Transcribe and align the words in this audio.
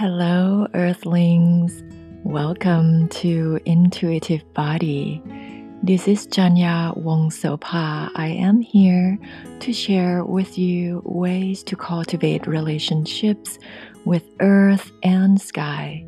Hello, 0.00 0.66
Earthlings. 0.72 1.82
Welcome 2.24 3.10
to 3.20 3.60
Intuitive 3.66 4.40
Body. 4.54 5.22
This 5.82 6.08
is 6.08 6.26
Janya 6.26 6.96
Wong 6.96 7.28
Sopa. 7.28 8.10
I 8.14 8.28
am 8.28 8.62
here 8.62 9.18
to 9.58 9.74
share 9.74 10.24
with 10.24 10.56
you 10.56 11.02
ways 11.04 11.62
to 11.64 11.76
cultivate 11.76 12.46
relationships 12.46 13.58
with 14.06 14.24
earth 14.40 14.90
and 15.02 15.38
sky 15.38 16.02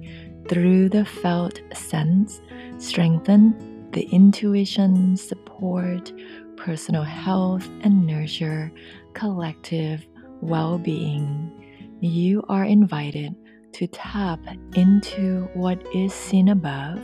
through 0.48 0.88
the 0.88 1.04
felt 1.04 1.60
sense, 1.74 2.40
strengthen 2.78 3.90
the 3.90 4.04
intuition, 4.04 5.18
support 5.18 6.10
personal 6.56 7.02
health, 7.02 7.68
and 7.82 8.06
nurture 8.06 8.72
collective 9.12 10.06
well 10.40 10.78
being. 10.78 11.52
You 12.00 12.42
are 12.48 12.64
invited 12.64 13.36
to 13.72 13.86
tap 13.86 14.40
into 14.74 15.48
what 15.54 15.82
is 15.94 16.12
seen 16.12 16.48
above, 16.48 17.00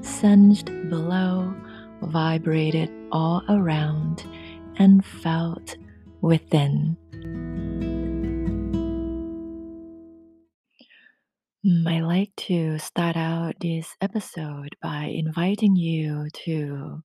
sensed 0.00 0.66
below, 0.88 1.54
vibrated 2.02 2.90
all 3.12 3.42
around, 3.48 4.24
and 4.76 5.04
felt 5.04 5.76
within. 6.20 6.96
Mm, 11.66 11.88
I 11.88 12.00
like 12.00 12.36
to 12.48 12.78
start 12.78 13.16
out 13.16 13.54
this 13.60 13.96
episode 14.02 14.76
by 14.82 15.04
inviting 15.04 15.76
you 15.76 16.28
to 16.44 17.02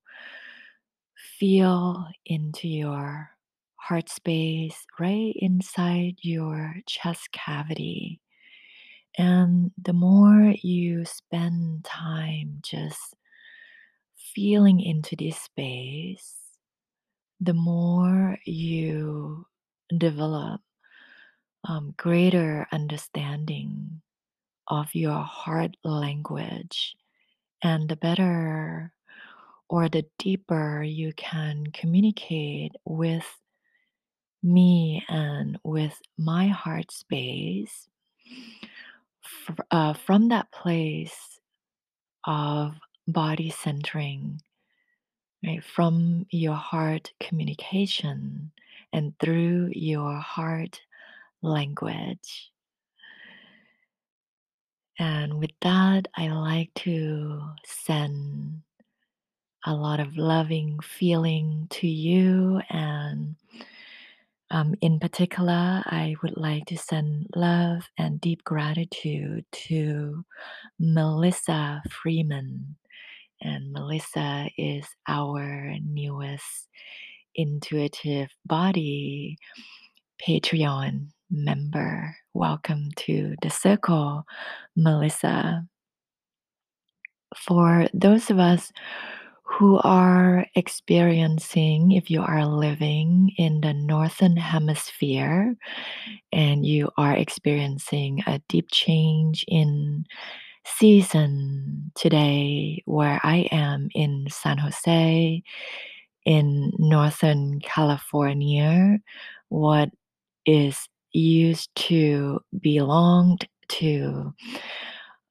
feel 1.38 2.08
into 2.26 2.68
your 2.68 3.30
heart 3.76 4.10
space 4.10 4.86
right 5.00 5.34
inside 5.38 6.16
your 6.22 6.76
chest 6.88 7.32
cavity. 7.32 8.20
And 9.18 9.72
the 9.82 9.94
more 9.94 10.54
you 10.62 11.06
spend 11.06 11.84
time 11.86 12.60
just 12.64 13.16
feeling 14.34 14.80
into 14.80 15.16
this 15.16 15.38
space, 15.38 16.36
the 17.42 17.54
more 17.54 18.38
you 18.46 19.46
develop 19.98 20.62
um, 21.68 21.94
greater 21.98 22.68
understanding 22.72 24.02
of 24.68 24.88
your 24.94 25.24
heart 25.24 25.76
language 25.84 26.96
and 27.64 27.90
the 27.90 27.96
better 27.96 28.94
or 29.70 29.90
the 29.90 30.06
deeper 30.18 30.84
you 30.84 31.14
can 31.14 31.66
communicate 31.74 32.72
with 32.86 33.26
me 34.42 35.04
and 35.10 35.58
with 35.64 36.00
my 36.18 36.48
heart 36.48 36.92
space 36.92 37.90
uh, 39.72 39.94
from 39.94 40.30
that 40.30 40.52
place 40.52 41.40
of 42.26 42.74
body 43.08 43.50
centering 43.50 44.42
right 45.46 45.64
from 45.64 46.26
your 46.32 46.56
heart 46.56 47.12
communication 47.20 48.52
and 48.92 49.14
through 49.20 49.70
your 49.74 50.16
heart 50.16 50.82
language. 51.42 52.52
And 55.00 55.40
with 55.40 55.52
that 55.62 56.10
i 56.18 56.28
like 56.28 56.74
to 56.76 57.42
send 57.66 58.62
a 59.66 59.74
lot 59.74 60.00
of 60.00 60.18
loving 60.18 60.80
feeling 60.82 61.68
to 61.70 61.88
you 61.88 62.62
and 62.70 63.36
um, 64.52 64.74
in 64.82 65.00
particular, 65.00 65.84
I 65.86 66.16
would 66.24 66.38
like 66.38 66.66
to 66.66 66.78
send 66.78 67.28
love 67.36 67.84
and 67.98 68.20
deep 68.20 68.44
gratitude 68.44 69.46
to 69.52 70.26
Melissa 70.80 71.84
Freeman. 71.90 72.76
And 73.42 73.72
Melissa 73.72 74.50
is 74.58 74.86
our 75.08 75.76
newest 75.86 76.68
intuitive 77.36 78.30
body 78.46 79.38
Patreon 80.28 81.08
member. 81.30 82.16
Welcome 82.34 82.90
to 82.98 83.36
the 83.42 83.50
circle, 83.50 84.26
Melissa. 84.76 85.64
For 87.38 87.88
those 87.94 88.32
of 88.32 88.40
us 88.40 88.72
who 89.50 89.80
are 89.80 90.46
experiencing, 90.56 91.92
if 91.92 92.10
you 92.10 92.22
are 92.22 92.46
living 92.46 93.32
in 93.38 93.62
the 93.62 93.74
northern 93.74 94.38
hemisphere 94.38 95.56
and 96.32 96.66
you 96.66 96.90
are 96.98 97.16
experiencing 97.16 98.22
a 98.28 98.40
deep 98.48 98.68
change 98.72 99.44
in 99.48 100.06
season 100.66 101.92
today, 101.96 102.84
where 102.86 103.20
I 103.24 103.48
am 103.52 103.90
in 103.96 104.28
San 104.30 104.60
Jose, 104.60 105.42
in 106.26 106.72
Northern 106.78 107.60
California, 107.60 109.00
what 109.50 109.90
is 110.46 110.88
used 111.12 111.74
to 111.76 112.40
belonged 112.62 113.48
to 113.70 114.34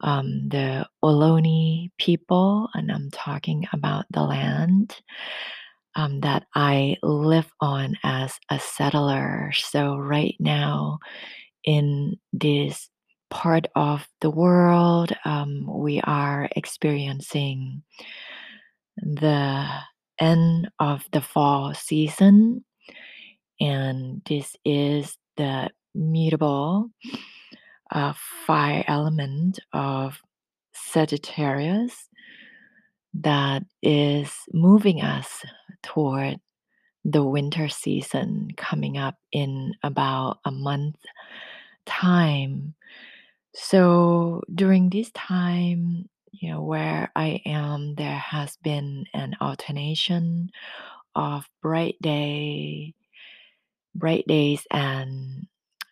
um, 0.00 0.48
the 0.48 0.86
Ohlone 1.03 1.91
people, 1.98 2.69
and 2.75 2.91
I'm 2.91 3.10
talking 3.10 3.66
about 3.72 4.06
the 4.10 4.22
land 4.22 4.97
um, 5.94 6.20
that 6.20 6.47
I 6.54 6.97
live 7.03 7.50
on 7.60 7.97
as 8.03 8.38
a 8.50 8.59
settler. 8.59 9.50
So, 9.54 9.97
right 9.97 10.36
now, 10.38 10.98
in 11.64 12.16
this 12.32 12.88
part 13.31 13.66
of 13.75 14.06
the 14.20 14.31
world, 14.31 15.12
um, 15.25 15.66
we 15.69 16.00
are 16.03 16.48
experiencing 16.54 17.82
the 18.97 19.66
end 20.20 20.69
of 20.78 21.04
the 21.12 21.20
fall 21.20 21.75
season, 21.75 22.65
and 23.60 24.22
this 24.26 24.54
is 24.65 25.16
the 25.36 25.70
mutable 25.94 26.91
uh, 27.91 28.12
fire 28.47 28.84
element 28.87 29.59
of 29.72 30.21
Sagittarius 30.72 32.09
that 33.15 33.65
is 33.82 34.32
moving 34.53 35.00
us 35.03 35.44
toward 35.82 36.41
the 37.04 37.25
winter 37.25 37.69
season 37.69 38.50
coming 38.56 38.98
up 38.98 39.16
in 39.32 39.75
about 39.82 40.38
a 40.44 40.50
month 40.50 40.97
time. 41.87 42.75
So 43.54 44.43
during 44.54 44.91
this 44.91 45.10
time, 45.12 46.09
you 46.32 46.50
know, 46.50 46.62
where 46.62 47.10
I 47.16 47.41
am, 47.47 47.94
there 47.94 48.19
has 48.19 48.56
been 48.62 49.06
an 49.15 49.37
alternation 49.41 50.50
of 51.15 51.48
bright 51.62 51.97
day, 52.00 52.94
bright 53.94 54.27
days 54.27 54.66
and 54.71 55.47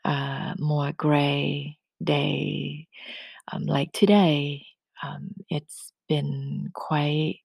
uh, 0.04 0.54
more 0.58 0.92
gray 0.92 1.78
day. 2.02 2.88
Um, 3.52 3.66
like 3.66 3.92
today, 3.92 4.66
um, 5.02 5.30
it's 5.48 5.92
been 6.08 6.70
quite 6.74 7.40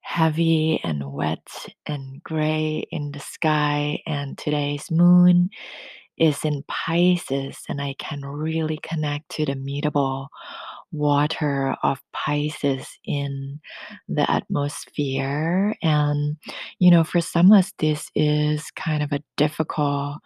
heavy 0.00 0.80
and 0.84 1.12
wet 1.12 1.48
and 1.86 2.22
gray 2.22 2.86
in 2.90 3.10
the 3.10 3.20
sky, 3.20 4.00
and 4.06 4.38
today's 4.38 4.90
moon 4.90 5.50
is 6.16 6.44
in 6.44 6.64
Pisces, 6.68 7.58
and 7.68 7.80
I 7.82 7.94
can 7.98 8.24
really 8.24 8.78
connect 8.82 9.28
to 9.30 9.44
the 9.44 9.56
mutable 9.56 10.28
water 10.92 11.76
of 11.82 12.00
Pisces 12.12 12.86
in 13.04 13.60
the 14.08 14.30
atmosphere. 14.30 15.74
And, 15.82 16.36
you 16.78 16.90
know, 16.90 17.04
for 17.04 17.20
some 17.20 17.52
of 17.52 17.58
us, 17.58 17.72
this 17.78 18.08
is 18.14 18.70
kind 18.76 19.02
of 19.02 19.12
a 19.12 19.22
difficult 19.36 20.18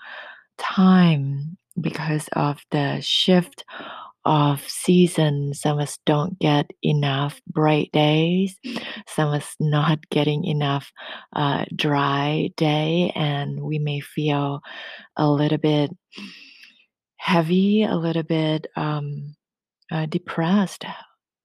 time 0.59 1.57
because 1.81 2.28
of 2.33 2.61
the 2.71 3.01
shift 3.01 3.65
of 4.25 4.63
seasons. 4.69 5.61
Some 5.61 5.78
of 5.78 5.83
us 5.83 5.99
don't 6.05 6.39
get 6.39 6.71
enough 6.83 7.41
bright 7.47 7.91
days. 7.93 8.59
Some 9.09 9.28
of 9.28 9.34
us 9.34 9.55
not 9.59 9.99
getting 10.11 10.45
enough 10.45 10.93
uh, 11.34 11.65
dry 11.75 12.51
day, 12.57 13.13
and 13.15 13.61
we 13.61 13.78
may 13.78 14.01
feel 14.01 14.61
a 15.17 15.31
little 15.31 15.59
bit 15.59 15.91
heavy, 17.17 17.83
a 17.84 17.97
little 17.97 18.22
bit 18.22 18.67
um, 18.77 19.34
uh, 19.91 20.07
depressed, 20.07 20.84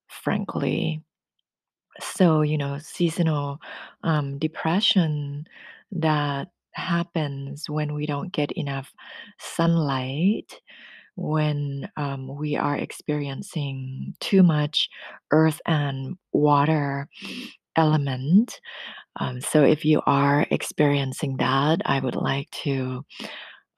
frankly. 0.08 1.02
So, 2.00 2.42
you 2.42 2.58
know, 2.58 2.78
seasonal 2.80 3.60
um, 4.04 4.38
depression 4.38 5.46
that 5.94 6.50
happens 6.76 7.70
when 7.70 7.94
we 7.94 8.06
don't 8.06 8.32
get 8.32 8.52
enough 8.54 8.94
sunlight, 9.40 10.60
when 11.16 11.90
um, 11.98 12.36
we 12.38 12.56
are 12.56 12.76
experiencing 12.76 14.14
too 14.20 14.44
much 14.44 14.90
earth 15.32 15.62
and 15.66 16.16
water 16.34 17.08
element. 17.76 18.60
Um, 19.20 19.42
so, 19.42 19.64
if 19.64 19.86
you 19.86 20.02
are 20.06 20.46
experiencing 20.52 21.38
that, 21.38 21.82
I 21.86 22.00
would 22.00 22.16
like 22.16 22.50
to 22.64 23.06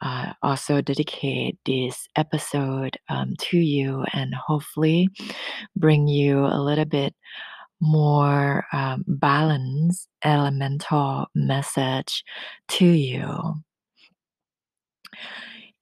uh, 0.01 0.33
also 0.43 0.81
dedicate 0.81 1.57
this 1.65 2.07
episode 2.15 2.97
um, 3.09 3.33
to 3.39 3.57
you 3.57 4.05
and 4.13 4.33
hopefully 4.35 5.09
bring 5.75 6.07
you 6.07 6.45
a 6.45 6.61
little 6.61 6.85
bit 6.85 7.15
more 7.79 8.65
um, 8.73 9.03
balanced 9.07 10.07
elemental 10.23 11.27
message 11.35 12.23
to 12.67 12.85
you. 12.85 13.55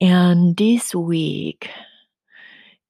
And 0.02 0.58
this 0.58 0.94
week 0.94 1.70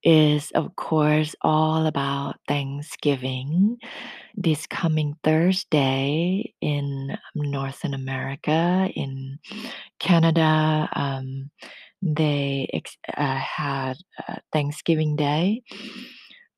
is, 0.03 0.51
of 0.51 0.75
course, 0.75 1.35
all 1.41 1.87
about 1.87 2.35
Thanksgiving. 2.47 3.77
This 4.35 4.67
coming 4.67 5.15
Thursday 5.23 6.53
in 6.61 7.17
Northern 7.33 7.93
America, 7.93 8.89
in 8.95 9.39
Canada, 9.99 10.89
um, 10.93 11.49
they 12.01 12.69
ex- 12.73 12.97
uh, 13.17 13.35
had 13.35 13.97
uh, 14.27 14.35
Thanksgiving 14.53 15.15
Day 15.15 15.63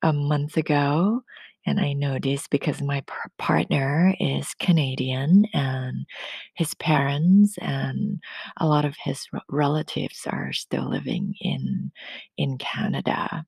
a 0.02 0.12
month 0.12 0.56
ago. 0.56 1.22
And 1.68 1.78
I 1.78 1.92
know 1.92 2.18
this 2.18 2.48
because 2.48 2.80
my 2.80 3.02
par- 3.02 3.30
partner 3.38 4.14
is 4.18 4.54
Canadian 4.58 5.44
and 5.52 6.06
his 6.54 6.72
parents 6.74 7.58
and 7.60 8.22
a 8.56 8.66
lot 8.66 8.86
of 8.86 8.96
his 9.04 9.26
r- 9.34 9.42
relatives 9.50 10.26
are 10.26 10.50
still 10.54 10.88
living 10.88 11.34
in 11.42 11.92
in 12.38 12.56
Canada. 12.56 13.44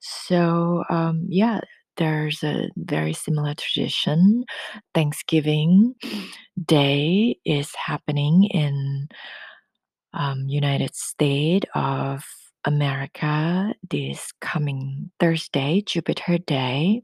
So 0.00 0.82
um, 0.88 1.26
yeah, 1.28 1.60
there's 1.98 2.42
a 2.42 2.70
very 2.76 3.12
similar 3.12 3.54
tradition. 3.54 4.44
Thanksgiving 4.94 5.94
Day 6.64 7.38
is 7.44 7.74
happening 7.74 8.44
in 8.44 9.08
um, 10.14 10.46
United 10.48 10.94
States 10.94 11.66
of 11.74 12.24
America 12.64 13.74
this 13.88 14.32
coming 14.40 15.10
Thursday, 15.20 15.82
Jupiter 15.86 16.38
Day. 16.38 17.02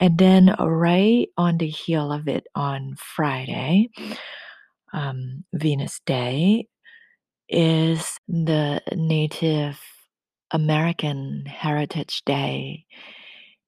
And 0.00 0.16
then 0.16 0.54
right 0.58 1.28
on 1.36 1.58
the 1.58 1.68
heel 1.68 2.12
of 2.12 2.28
it 2.28 2.46
on 2.54 2.94
Friday, 2.96 3.90
um, 4.92 5.44
Venus 5.52 6.00
Day, 6.06 6.68
is 7.48 8.18
the 8.28 8.80
Native 8.94 9.80
American 10.52 11.44
Heritage 11.46 12.22
Day 12.24 12.86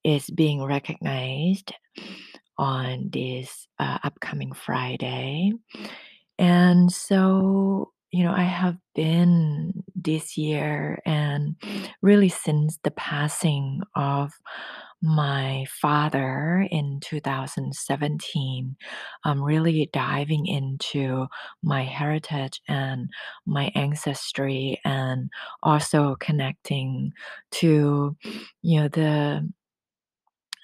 is 0.04 0.30
being 0.30 0.62
recognized 0.62 1.72
on 2.56 3.10
this 3.12 3.66
uh, 3.78 3.98
upcoming 4.02 4.52
Friday. 4.52 5.52
And 6.38 6.90
so, 6.90 7.92
you 8.12 8.24
know, 8.24 8.32
I 8.32 8.42
have 8.42 8.76
been 8.94 9.84
this 9.94 10.36
year 10.36 11.00
and 11.06 11.54
really 12.02 12.28
since 12.28 12.78
the 12.82 12.90
passing 12.90 13.82
of 13.94 14.32
my 15.02 15.64
father 15.80 16.66
in 16.70 17.00
2017, 17.00 18.76
I'm 19.24 19.42
really 19.42 19.88
diving 19.92 20.46
into 20.46 21.26
my 21.62 21.84
heritage 21.84 22.60
and 22.68 23.08
my 23.46 23.70
ancestry 23.74 24.80
and 24.84 25.30
also 25.62 26.16
connecting 26.20 27.12
to, 27.52 28.16
you 28.62 28.80
know, 28.80 28.88
the 28.88 29.48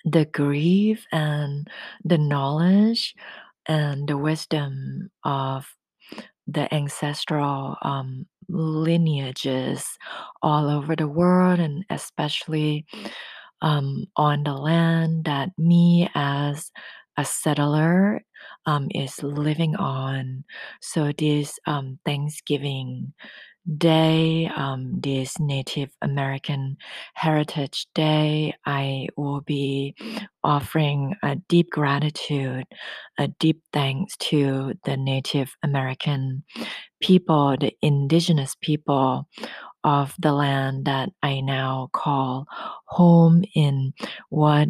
the 0.04 0.25
grief 0.26 1.04
and 1.12 1.69
the 2.04 2.19
knowledge 2.19 3.14
and 3.66 4.08
the 4.08 4.16
wisdom 4.16 5.10
of 5.25 5.66
the 6.46 6.72
ancestral 6.75 7.76
um, 7.82 8.26
lineages 8.48 9.98
all 10.43 10.69
over 10.70 10.94
the 10.96 11.08
world, 11.08 11.58
and 11.58 11.84
especially 11.90 12.87
um, 13.62 14.06
on 14.16 14.44
the 14.44 14.54
land 14.54 15.25
that 15.25 15.50
me 15.58 16.08
as 16.14 16.70
a 17.16 17.25
settler 17.25 18.20
um, 18.66 18.88
is 18.94 19.22
living 19.22 19.76
on. 19.76 20.44
So 20.81 21.12
this 21.16 21.58
um, 21.66 21.98
Thanksgiving 22.04 23.14
Day, 23.78 24.50
um, 24.54 25.00
this 25.00 25.40
Native 25.40 25.90
American 26.00 26.76
Heritage 27.14 27.86
Day, 27.94 28.54
I 28.64 29.08
will 29.16 29.40
be 29.40 29.94
offering 30.44 31.16
a 31.22 31.36
deep 31.48 31.70
gratitude, 31.70 32.64
a 33.18 33.28
deep 33.28 33.62
thanks 33.72 34.16
to 34.18 34.74
the 34.84 34.96
Native 34.96 35.56
American 35.62 36.44
people, 37.00 37.56
the 37.58 37.72
indigenous 37.82 38.56
people 38.60 39.28
of 39.82 40.14
the 40.19 40.32
land 40.32 40.84
that 40.84 41.10
I 41.22 41.40
now 41.40 41.90
call 41.92 42.46
home 42.86 43.44
in 43.54 43.94
what 44.28 44.69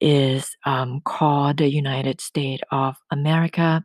is 0.00 0.56
um, 0.66 1.00
called 1.04 1.58
the 1.58 1.68
United 1.68 2.20
States 2.20 2.62
of 2.70 2.96
America. 3.10 3.82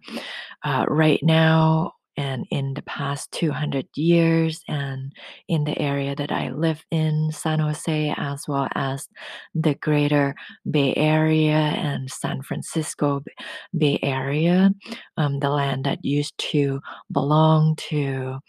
Uh, 0.63 0.85
right 0.87 1.19
now, 1.23 1.93
and 2.19 2.45
in 2.51 2.73
the 2.73 2.81
past 2.81 3.31
200 3.31 3.87
years, 3.95 4.61
and 4.67 5.13
in 5.47 5.63
the 5.63 5.79
area 5.79 6.13
that 6.17 6.33
I 6.33 6.49
live 6.49 6.83
in, 6.91 7.31
San 7.31 7.59
Jose, 7.59 8.13
as 8.17 8.45
well 8.45 8.67
as 8.75 9.07
the 9.55 9.75
greater 9.75 10.35
Bay 10.69 10.93
Area 10.97 11.53
and 11.55 12.11
San 12.11 12.41
Francisco 12.41 13.23
Bay 13.77 13.99
Area, 14.03 14.71
um, 15.15 15.39
the 15.39 15.49
land 15.49 15.85
that 15.85 16.03
used 16.03 16.37
to 16.51 16.81
belong 17.09 17.77
to 17.89 18.39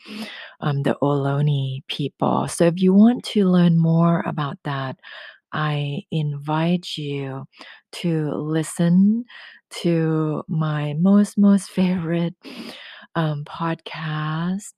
um, 0.61 0.83
the 0.83 0.97
Ohlone 1.01 1.87
people. 1.87 2.49
So, 2.49 2.65
if 2.65 2.83
you 2.83 2.93
want 2.93 3.23
to 3.27 3.45
learn 3.45 3.79
more 3.79 4.25
about 4.27 4.59
that, 4.65 4.97
I 5.53 6.03
invite 6.11 6.97
you 6.97 7.45
to 8.03 8.33
listen 8.35 9.27
to 9.83 10.43
my 10.49 10.95
most, 10.99 11.39
most 11.39 11.71
favorite 11.79 12.35
um, 13.15 13.45
podcast 13.45 14.73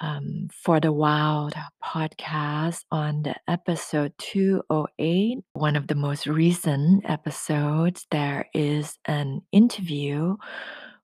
um, 0.00 0.48
for 0.52 0.80
the 0.80 0.92
Wild 0.92 1.54
podcast 1.84 2.84
on 2.90 3.22
the 3.22 3.34
episode 3.48 4.12
208, 4.18 5.38
one 5.52 5.76
of 5.76 5.88
the 5.88 5.94
most 5.94 6.26
recent 6.26 7.08
episodes. 7.08 8.06
There 8.10 8.46
is 8.54 8.98
an 9.04 9.42
interview 9.52 10.36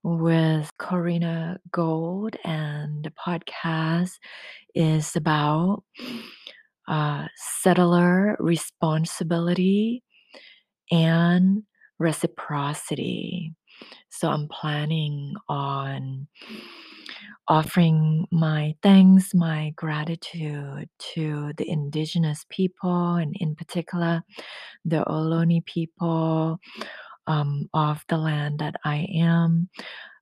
with 0.03 0.73
Corina 0.79 1.59
Gould, 1.71 2.37
and 2.45 3.05
the 3.05 3.11
podcast 3.11 4.13
is 4.75 5.15
about 5.17 5.83
uh, 6.89 7.27
settler 7.37 8.37
responsibility 8.39 10.03
and 10.91 11.65
reciprocity. 11.99 13.53
So 14.11 14.31
I'm 14.31 14.49
planning 14.49 15.35
on 15.49 16.29
offering 17.49 18.27
my 18.31 18.75
thanks, 18.83 19.35
my 19.35 19.73
gratitude 19.77 20.89
to 21.15 21.53
the 21.59 21.69
indigenous 21.69 22.47
people, 22.51 23.17
and 23.17 23.35
in 23.41 23.55
particular, 23.57 24.23
the 24.85 25.05
Ohlone 25.07 25.65
people 25.67 26.59
um, 27.29 27.69
of 27.75 28.05
the 28.09 28.19
land 28.19 28.61
that 28.61 28.77
I 28.85 29.09
am 29.15 29.69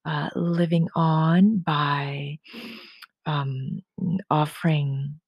uh, 0.07 0.31
living 0.37 0.89
on 0.97 1.59
by 1.59 2.39
um, 3.27 3.81
offering 4.31 5.21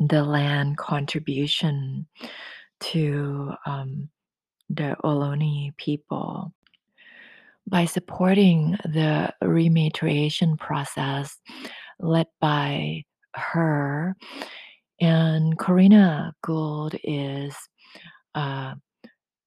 the 0.00 0.24
land 0.24 0.78
contribution 0.78 2.06
to 2.80 3.52
um, 3.66 4.08
the 4.70 4.96
Ohlone 5.04 5.76
people. 5.76 6.52
By 7.66 7.86
supporting 7.86 8.72
the 8.84 9.32
rematriation 9.42 10.58
process 10.58 11.36
led 11.98 12.26
by 12.40 13.04
her, 13.34 14.16
and 15.00 15.58
Corina 15.58 16.32
Gould 16.42 16.94
is 17.02 17.56
uh, 18.34 18.74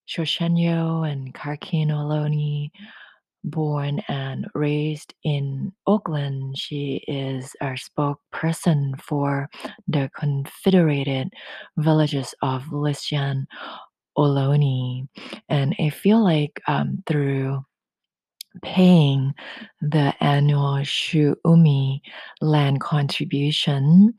Chochenyo 0.07 1.09
and 1.09 1.33
Karkin 1.33 1.89
Ohlone 1.89 2.71
born 3.43 3.99
and 4.07 4.47
raised 4.53 5.13
in 5.23 5.71
Oakland. 5.85 6.57
She 6.57 7.03
is 7.07 7.55
our 7.61 7.75
spokesperson 7.75 8.99
for 8.99 9.49
the 9.87 10.09
Confederated 10.17 11.33
Villages 11.77 12.33
of 12.41 12.63
Lisjan 12.65 13.45
Ohlone. 14.17 15.07
And 15.49 15.75
I 15.79 15.89
feel 15.89 16.23
like 16.23 16.61
um, 16.67 17.03
through 17.07 17.63
paying 18.61 19.33
the 19.81 20.13
annual 20.21 20.77
Shuumi 20.83 22.01
land 22.41 22.81
contribution, 22.81 24.13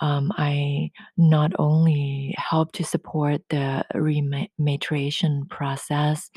um, 0.00 0.32
I 0.36 0.90
not 1.16 1.52
only 1.58 2.34
help 2.38 2.72
to 2.72 2.84
support 2.84 3.42
the 3.50 3.84
rematriation 3.94 5.48
process, 5.50 6.30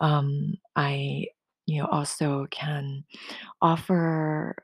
um, 0.00 0.54
I 0.76 1.26
you 1.66 1.80
know 1.80 1.88
also 1.88 2.46
can 2.50 3.04
offer 3.60 4.56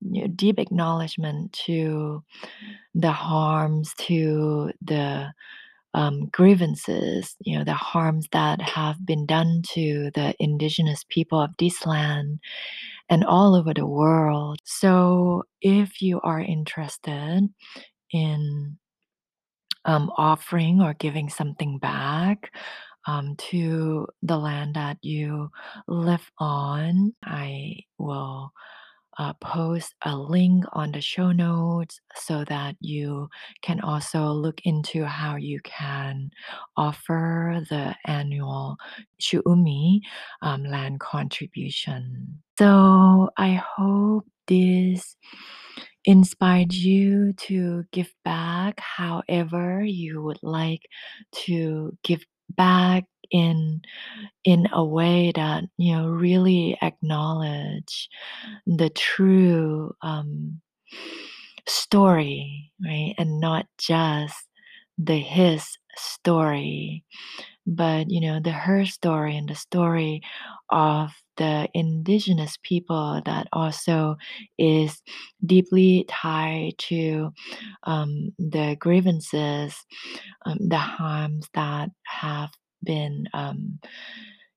you 0.00 0.22
know, 0.22 0.26
deep 0.28 0.58
acknowledgement 0.58 1.52
to 1.52 2.22
the 2.94 3.12
harms, 3.12 3.94
to 3.98 4.72
the 4.82 5.32
um, 5.94 6.28
grievances, 6.32 7.34
you 7.40 7.58
know, 7.58 7.64
the 7.64 7.74
harms 7.74 8.28
that 8.32 8.60
have 8.60 9.04
been 9.06 9.26
done 9.26 9.62
to 9.72 10.10
the 10.14 10.34
indigenous 10.38 11.04
people 11.08 11.40
of 11.40 11.50
this 11.58 11.86
land 11.86 12.40
and 13.10 13.24
all 13.24 13.54
over 13.54 13.74
the 13.74 13.86
world. 13.86 14.60
So, 14.64 15.44
if 15.62 16.02
you 16.02 16.20
are 16.22 16.40
interested 16.40 17.48
in 18.12 18.78
um, 19.84 20.10
offering 20.16 20.80
or 20.80 20.94
giving 20.94 21.28
something 21.28 21.78
back 21.78 22.52
um, 23.06 23.36
to 23.50 24.06
the 24.22 24.36
land 24.36 24.74
that 24.74 24.98
you 25.02 25.50
live 25.86 26.30
on, 26.38 27.14
I 27.24 27.78
will 27.98 28.52
uh, 29.18 29.32
post 29.34 29.94
a 30.04 30.16
link 30.16 30.64
on 30.72 30.92
the 30.92 31.00
show 31.00 31.32
notes 31.32 32.00
so 32.14 32.44
that 32.44 32.76
you 32.80 33.28
can 33.62 33.80
also 33.80 34.26
look 34.26 34.60
into 34.64 35.04
how 35.04 35.36
you 35.36 35.60
can 35.64 36.30
offer 36.76 37.60
the 37.68 37.94
annual 38.06 38.76
Shuumi 39.20 40.00
um, 40.42 40.64
land 40.64 41.00
contribution. 41.00 42.40
So 42.58 43.30
I 43.36 43.60
hope 43.76 44.26
this 44.46 45.16
inspired 46.04 46.72
you 46.72 47.32
to 47.34 47.84
give 47.92 48.12
back 48.24 48.80
however 48.80 49.82
you 49.82 50.22
would 50.22 50.38
like 50.42 50.82
to 51.32 51.96
give 52.02 52.24
back 52.56 53.04
in 53.30 53.80
in 54.44 54.68
a 54.72 54.84
way 54.84 55.32
that 55.34 55.64
you 55.76 55.94
know 55.94 56.08
really 56.08 56.76
acknowledge 56.82 58.08
the 58.66 58.90
true 58.90 59.94
um, 60.02 60.60
story 61.66 62.72
right 62.84 63.14
and 63.18 63.40
not 63.40 63.66
just 63.78 64.36
the 64.98 65.18
his 65.18 65.64
story 65.96 67.04
but 67.66 68.10
you 68.10 68.20
know 68.20 68.40
the 68.40 68.50
her 68.50 68.86
story 68.86 69.36
and 69.36 69.48
the 69.48 69.54
story 69.54 70.22
of 70.70 71.10
the 71.36 71.68
indigenous 71.74 72.58
people 72.62 73.20
that 73.26 73.46
also 73.52 74.16
is 74.58 75.02
deeply 75.44 76.04
tied 76.08 76.72
to 76.78 77.30
um, 77.84 78.32
the 78.38 78.76
grievances 78.80 79.76
um, 80.46 80.56
the 80.60 80.78
harms 80.78 81.48
that 81.54 81.90
have 82.04 82.50
been 82.82 83.26
um, 83.34 83.78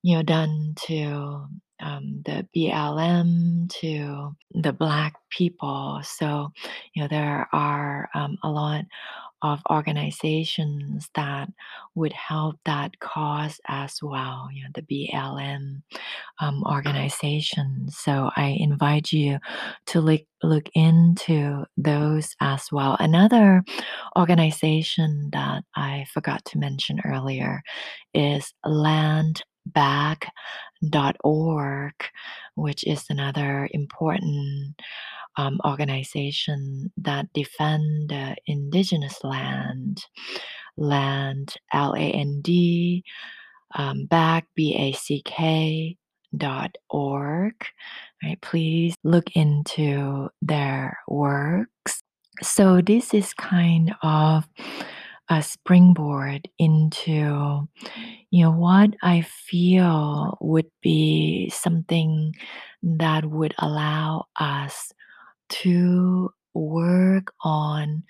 you 0.03 0.15
know 0.15 0.23
done 0.23 0.73
to 0.87 1.45
um, 1.81 2.21
the 2.25 2.47
BLM 2.55 3.69
to 3.81 4.35
the 4.53 4.73
Black 4.73 5.15
people. 5.29 6.01
So, 6.03 6.51
you 6.93 7.01
know, 7.01 7.07
there 7.07 7.47
are 7.51 8.09
um, 8.13 8.38
a 8.43 8.50
lot 8.50 8.85
of 9.41 9.59
organizations 9.71 11.09
that 11.15 11.50
would 11.95 12.13
help 12.13 12.57
that 12.65 13.00
cause 13.00 13.59
as 13.67 13.97
well, 14.01 14.47
you 14.53 14.63
know, 14.63 14.69
the 14.75 14.83
BLM 14.83 15.81
um, 16.39 16.63
organizations. 16.65 17.97
So 17.97 18.29
I 18.35 18.55
invite 18.59 19.11
you 19.11 19.39
to 19.88 20.00
look, 20.00 20.21
look 20.43 20.69
into 20.75 21.65
those 21.75 22.35
as 22.39 22.67
well. 22.71 22.95
Another 23.00 23.63
organization 24.17 25.29
that 25.33 25.63
I 25.75 26.05
forgot 26.13 26.45
to 26.45 26.59
mention 26.59 27.00
earlier 27.03 27.63
is 28.13 28.53
landback.org, 30.83 31.93
which 32.55 32.83
is 32.85 33.05
another 33.09 33.67
important 33.71 34.81
um, 35.37 35.59
organization 35.65 36.91
that 36.97 37.31
defend 37.33 38.13
indigenous 38.47 39.23
land, 39.23 40.05
land 40.77 41.55
L 41.73 41.93
A 41.93 41.99
N 41.99 42.41
D, 42.41 43.03
um, 43.75 44.05
back 44.05 44.47
B 44.55 44.75
A 44.75 44.91
C 44.93 45.21
K 45.23 45.97
dot 46.35 46.75
org. 46.89 47.55
Right, 48.23 48.39
please 48.41 48.95
look 49.03 49.35
into 49.35 50.29
their 50.41 50.99
works. 51.07 52.03
So 52.41 52.81
this 52.81 53.13
is 53.13 53.33
kind 53.33 53.93
of 54.01 54.47
a 55.31 55.41
springboard 55.41 56.50
into 56.59 57.67
you 58.31 58.43
know 58.43 58.51
what 58.51 58.91
I 59.03 59.21
feel 59.21 60.38
would 60.41 60.69
be 60.81 61.50
something 61.50 62.33
that 62.83 63.25
would 63.25 63.53
allow 63.59 64.27
us 64.39 64.91
to 65.50 66.33
work 66.53 67.33
on 67.43 68.03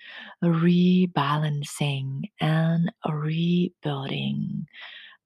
rebalancing 0.44 2.30
and 2.40 2.92
rebuilding 3.08 4.66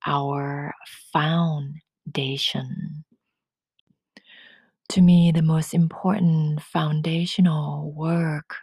our 0.07 0.75
foundation. 1.13 3.05
To 4.91 5.03
me, 5.03 5.33
the 5.33 5.43
most 5.43 5.75
important 5.75 6.63
foundational 6.63 7.93
work 7.93 8.57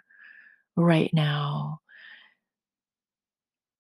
right 0.77 1.11
now 1.13 1.81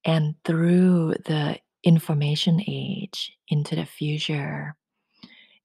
and 0.05 0.35
through 0.43 1.15
the 1.25 1.57
information 1.83 2.61
age 2.67 3.33
into 3.49 3.75
the 3.75 3.85
future 3.85 4.75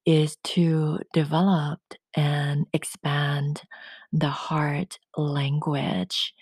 is 0.05 0.37
to 0.43 0.99
develop 1.13 1.81
and 2.15 2.67
expand 2.73 3.63
the 4.13 4.29
heart 4.29 4.99
language. 5.17 6.35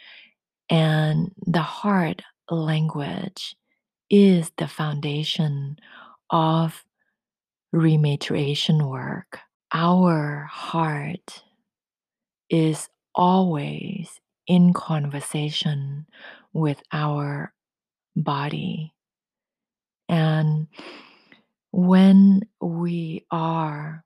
And 0.71 1.33
the 1.47 1.63
heart 1.63 2.23
language 2.51 3.57
is 4.09 4.53
the 4.57 4.69
foundation 4.69 5.77
of 6.31 6.85
rematriation 7.75 8.89
work. 8.89 9.41
Our 9.73 10.47
heart 10.51 11.43
is 12.49 12.89
always 13.15 14.21
in 14.47 14.73
conversation 14.73 16.07
with 16.53 16.81
our 16.93 17.53
body. 18.17 18.93
And 20.09 20.67
when 21.71 22.43
we 22.61 23.27
are 23.31 24.05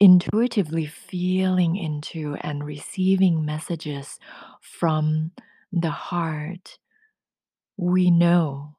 intuitively 0.00 0.86
feeling 0.86 1.76
into 1.76 2.34
and 2.40 2.64
receiving 2.64 3.44
messages 3.44 4.18
from 4.60 5.30
the 5.72 5.90
heart, 5.90 6.78
we 7.76 8.10
know 8.10 8.76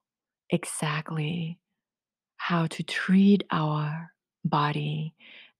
exactly 0.49 1.59
how 2.35 2.67
to 2.67 2.83
treat 2.83 3.43
our 3.51 4.11
body 4.43 5.13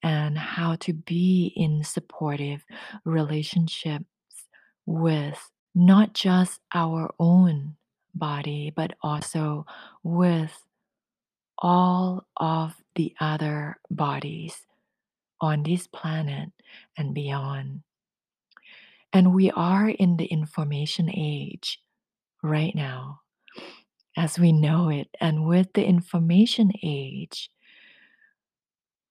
and 0.03 0.37
how 0.37 0.75
to 0.75 0.91
be 0.91 1.53
in 1.55 1.81
supportive 1.83 2.65
relationships 3.05 4.03
with 4.85 5.39
not 5.75 6.13
just 6.13 6.59
our 6.73 7.13
own 7.19 7.75
body, 8.13 8.71
but 8.75 8.93
also 9.01 9.65
with 10.03 10.63
all 11.57 12.27
of 12.37 12.75
the 12.95 13.13
other 13.19 13.77
bodies 13.89 14.65
on 15.41 15.63
this 15.63 15.87
planet 15.87 16.49
and 16.97 17.13
beyond. 17.13 17.81
And 19.11 19.33
we 19.33 19.51
are 19.51 19.89
in 19.89 20.17
the 20.17 20.25
information 20.25 21.09
age 21.13 21.79
right 22.41 22.73
now, 22.75 23.21
as 24.17 24.39
we 24.39 24.51
know 24.51 24.89
it. 24.89 25.07
And 25.19 25.45
with 25.45 25.73
the 25.73 25.85
information 25.85 26.71
age, 26.81 27.49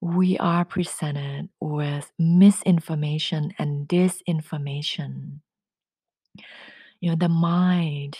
we 0.00 0.36
are 0.38 0.64
presented 0.64 1.48
with 1.60 2.10
misinformation 2.18 3.54
and 3.58 3.86
disinformation. 3.86 5.40
You 7.00 7.10
know, 7.10 7.16
the 7.16 7.28
mind 7.28 8.18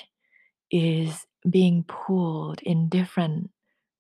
is 0.71 1.27
being 1.49 1.85
pulled 1.85 2.61
in 2.63 2.89
different 2.89 3.51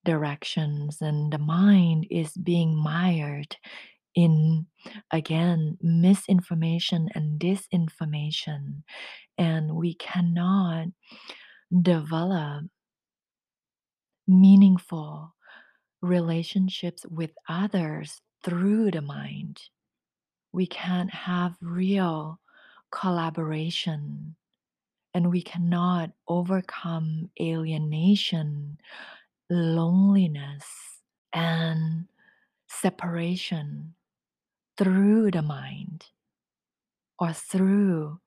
directions, 0.04 1.00
and 1.00 1.33
the 1.33 1.38
mind 1.38 2.07
is 2.11 2.33
being 2.33 2.75
mired 2.76 3.57
in, 4.14 4.66
again, 5.12 5.78
misinformation 5.83 7.09
and 7.14 7.40
disinformation. 7.40 8.83
And 9.38 9.76
we 9.76 9.95
cannot 9.95 10.88
develop 11.83 12.64
meaningful 14.26 15.35
relationships 16.02 17.04
with 17.09 17.31
others 17.49 18.21
through 18.45 18.90
the 18.90 19.02
mind. 19.02 19.61
We 20.52 20.66
can't 20.66 21.12
have 21.12 21.57
real 21.62 22.40
collaboration 22.92 24.37
and 25.14 25.30
we 25.30 25.42
cannot 25.42 26.11
overcome 26.28 27.30
alienation, 27.40 28.78
loneliness, 29.50 30.64
and 31.32 32.06
separation 32.68 33.94
through 34.78 35.30
the 35.30 35.42
mind 35.42 36.06
or 37.18 37.32
through 37.32 38.20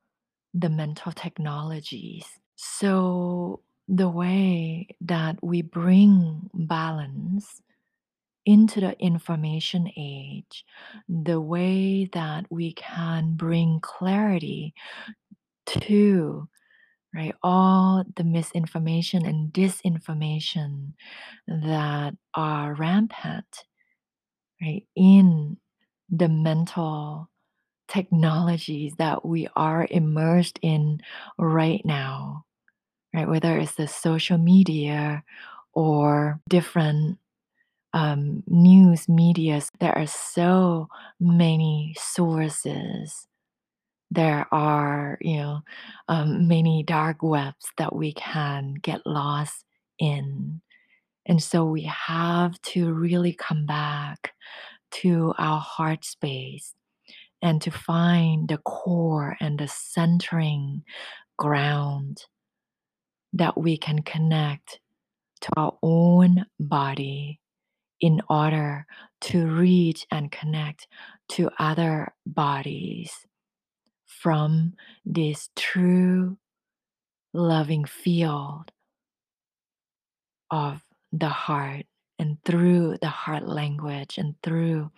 the 0.53 0.69
mental 0.69 1.11
technologies. 1.11 2.25
So, 2.55 3.61
the 3.87 4.09
way 4.09 4.87
that 5.01 5.37
we 5.43 5.61
bring 5.61 6.49
balance 6.53 7.61
into 8.45 8.79
the 8.79 8.99
information 8.99 9.89
age, 9.97 10.65
the 11.09 11.39
way 11.39 12.09
that 12.13 12.45
we 12.49 12.73
can 12.73 13.35
bring 13.35 13.79
clarity 13.81 14.73
to 15.65 16.47
right 17.13 17.33
all 17.41 18.03
the 18.15 18.23
misinformation 18.23 19.25
and 19.25 19.51
disinformation 19.51 20.93
that 21.47 22.13
are 22.35 22.75
rampant 22.75 23.63
right 24.61 24.85
in 24.95 25.57
the 26.09 26.29
mental 26.29 27.29
technologies 27.87 28.93
that 28.97 29.25
we 29.25 29.47
are 29.55 29.87
immersed 29.89 30.59
in 30.61 30.99
right 31.39 31.81
now 31.85 32.45
right? 33.15 33.27
Whether 33.27 33.57
it's 33.57 33.75
the 33.75 33.87
social 33.87 34.37
media 34.37 35.23
or 35.73 36.39
different 36.49 37.17
um, 37.95 38.43
news 38.45 39.07
medias 39.07 39.71
there 39.79 39.97
are 39.97 40.05
so 40.05 40.87
many 41.19 41.95
sources. 41.97 43.25
There 44.11 44.45
are 44.51 45.17
you 45.21 45.37
know 45.37 45.61
um, 46.09 46.47
many 46.47 46.83
dark 46.83 47.23
webs 47.23 47.65
that 47.77 47.95
we 47.95 48.13
can 48.13 48.75
get 48.75 49.01
lost 49.05 49.63
in. 49.97 50.61
And 51.25 51.41
so 51.41 51.65
we 51.65 51.83
have 51.83 52.61
to 52.73 52.93
really 52.93 53.33
come 53.33 53.65
back 53.65 54.33
to 54.91 55.33
our 55.39 55.59
heart 55.59 56.05
space 56.05 56.75
and 57.41 57.61
to 57.61 57.71
find 57.71 58.47
the 58.47 58.59
core 58.59 59.35
and 59.39 59.57
the 59.57 59.67
centering 59.67 60.83
ground 61.37 62.25
that 63.33 63.57
we 63.57 63.77
can 63.77 64.03
connect 64.03 64.79
to 65.41 65.49
our 65.57 65.77
own 65.81 66.45
body 66.59 67.39
in 68.05 68.21
order 68.29 68.85
to 69.19 69.47
reach 69.47 70.05
and 70.11 70.31
connect 70.31 70.87
to 71.27 71.49
other 71.57 72.13
bodies 72.23 73.11
from 74.05 74.73
this 75.03 75.49
true 75.55 76.37
loving 77.33 77.83
field 77.83 78.71
of 80.51 80.83
the 81.11 81.27
heart 81.29 81.87
and 82.19 82.37
through 82.45 82.95
the 83.01 83.09
heart 83.09 83.47
language 83.47 84.19
and 84.19 84.35
through 84.43 84.91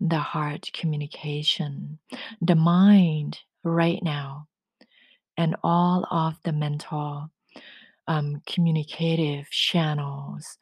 the 0.00 0.20
heart 0.20 0.70
communication. 0.72 1.98
The 2.40 2.54
mind 2.54 3.40
right 3.64 4.00
now 4.00 4.46
and 5.36 5.56
all 5.64 6.06
of 6.08 6.36
the 6.44 6.52
mental 6.52 7.32
um, 8.06 8.42
communicative 8.46 9.50
channels 9.50 10.56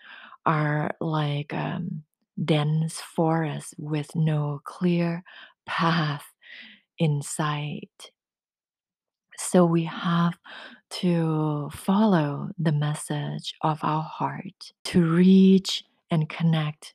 are 0.47 0.91
like 1.01 1.53
um, 1.55 2.03
dense 2.43 3.01
forests 3.01 3.75
with 3.79 4.15
no 4.15 4.61
clear 4.65 5.23
path 5.67 6.25
in 6.99 7.23
sight. 7.23 8.11
So 9.39 9.65
we 9.65 9.85
have 9.85 10.35
to 11.01 11.71
follow 11.73 12.51
the 12.59 12.73
message 12.73 13.55
of 13.63 13.79
our 13.83 14.03
heart 14.03 14.73
to 14.85 15.11
reach 15.11 15.85
and 16.11 16.29
connect 16.29 16.95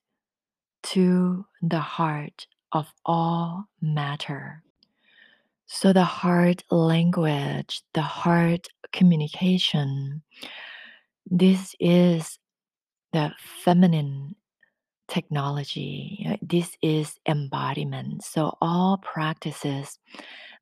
to 0.83 1.45
the 1.61 1.79
heart 1.79 2.47
of 2.71 2.87
all 3.05 3.65
matter. 3.81 4.63
So, 5.65 5.91
the 5.91 6.03
heart 6.03 6.63
language, 6.71 7.81
the 7.93 8.01
heart 8.01 8.67
communication, 8.93 10.21
this 11.25 11.75
is 11.79 12.39
the 13.13 13.31
feminine 13.63 14.35
technology. 15.07 16.25
uh, 16.29 16.37
This 16.41 16.75
is 16.81 17.15
embodiment. 17.27 18.23
So, 18.23 18.57
all 18.61 18.97
practices 18.97 19.99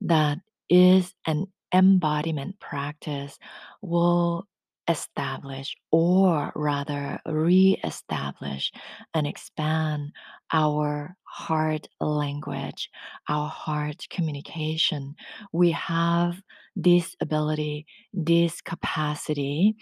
that 0.02 0.40
is 0.70 1.14
an 1.26 1.48
embodiment 1.74 2.60
practice 2.60 3.38
will 3.82 4.48
establish 4.88 5.76
or 5.92 6.52
rather 6.56 7.20
re-establish 7.26 8.72
and 9.16 9.26
expand 9.26 10.12
our 10.54 11.16
heart 11.24 11.88
language 12.00 12.90
our 13.28 13.50
heart 13.50 14.06
communication 14.12 15.16
we 15.52 15.72
have 15.72 16.40
this 16.76 17.16
ability 17.20 17.86
this 18.14 18.62
capacity 18.62 19.76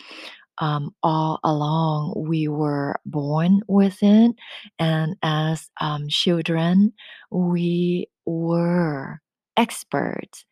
um, 0.59 0.93
all 1.03 1.39
along 1.43 2.13
we 2.15 2.47
were 2.47 2.95
born 3.05 3.61
with 3.67 3.97
it 4.01 4.35
and 4.79 5.15
as 5.23 5.69
um, 5.81 6.07
children 6.09 6.93
we 7.31 8.07
were 8.25 9.19
experts 9.57 10.45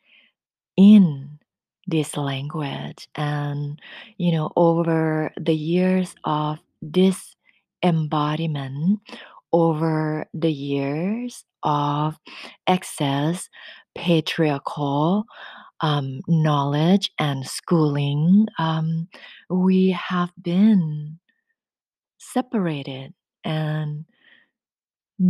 in 0.78 1.40
this 1.88 2.16
language. 2.18 3.08
And 3.16 3.80
you 4.18 4.32
know 4.32 4.52
over 4.56 5.32
the 5.40 5.56
years 5.56 6.16
of 6.24 6.60
this 6.82 7.36
embodiment 7.84 9.00
over 9.54 10.26
the 10.34 10.52
years 10.52 11.44
of 11.64 12.18
excess 12.68 13.50
patriarchal 13.96 15.26
um, 15.82 16.22
knowledge 16.28 17.12
and 17.20 17.46
schooling 17.46 18.48
um, 18.60 19.08
we 19.50 19.90
have 19.92 20.32
been 20.42 21.20
separated 22.20 23.14
and 23.44 24.06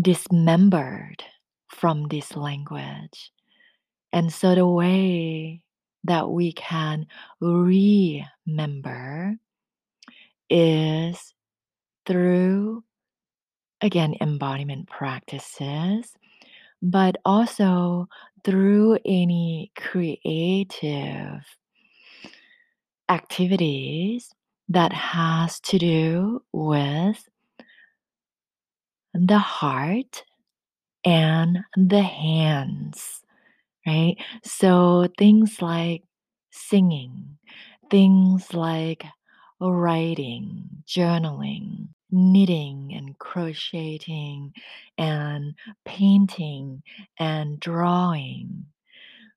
dismembered 0.02 1.24
from 1.68 2.08
this 2.10 2.36
language. 2.36 3.32
And 4.14 4.32
so 4.32 4.56
the 4.56 4.68
way 4.68 5.62
that 6.04 6.30
we 6.30 6.52
can 6.52 7.06
remember 7.40 9.36
is 10.50 11.34
through, 12.06 12.84
again, 13.82 14.16
embodiment 14.20 14.90
practices, 14.90 16.14
but 16.82 17.18
also 17.26 18.08
through 18.44 18.98
any 19.06 19.72
creative 19.76 21.46
activities 23.10 24.30
that 24.70 24.94
has 24.94 25.60
to 25.62 25.78
do 25.78 26.42
with 26.54 27.28
the 29.14 29.38
heart 29.40 30.24
and 31.06 31.60
the 31.76 32.02
hands. 32.04 33.22
right? 33.88 34.16
So 34.44 35.08
things 35.18 35.62
like 35.62 36.04
singing, 36.52 37.38
things 37.92 38.54
like 38.54 39.06
writing, 39.62 40.84
journaling, 40.88 41.90
knitting 42.12 42.94
and 42.96 43.18
crocheting 43.20 44.54
and 44.98 45.56
painting 45.86 46.84
and 47.20 47.60
drawing, 47.60 48.66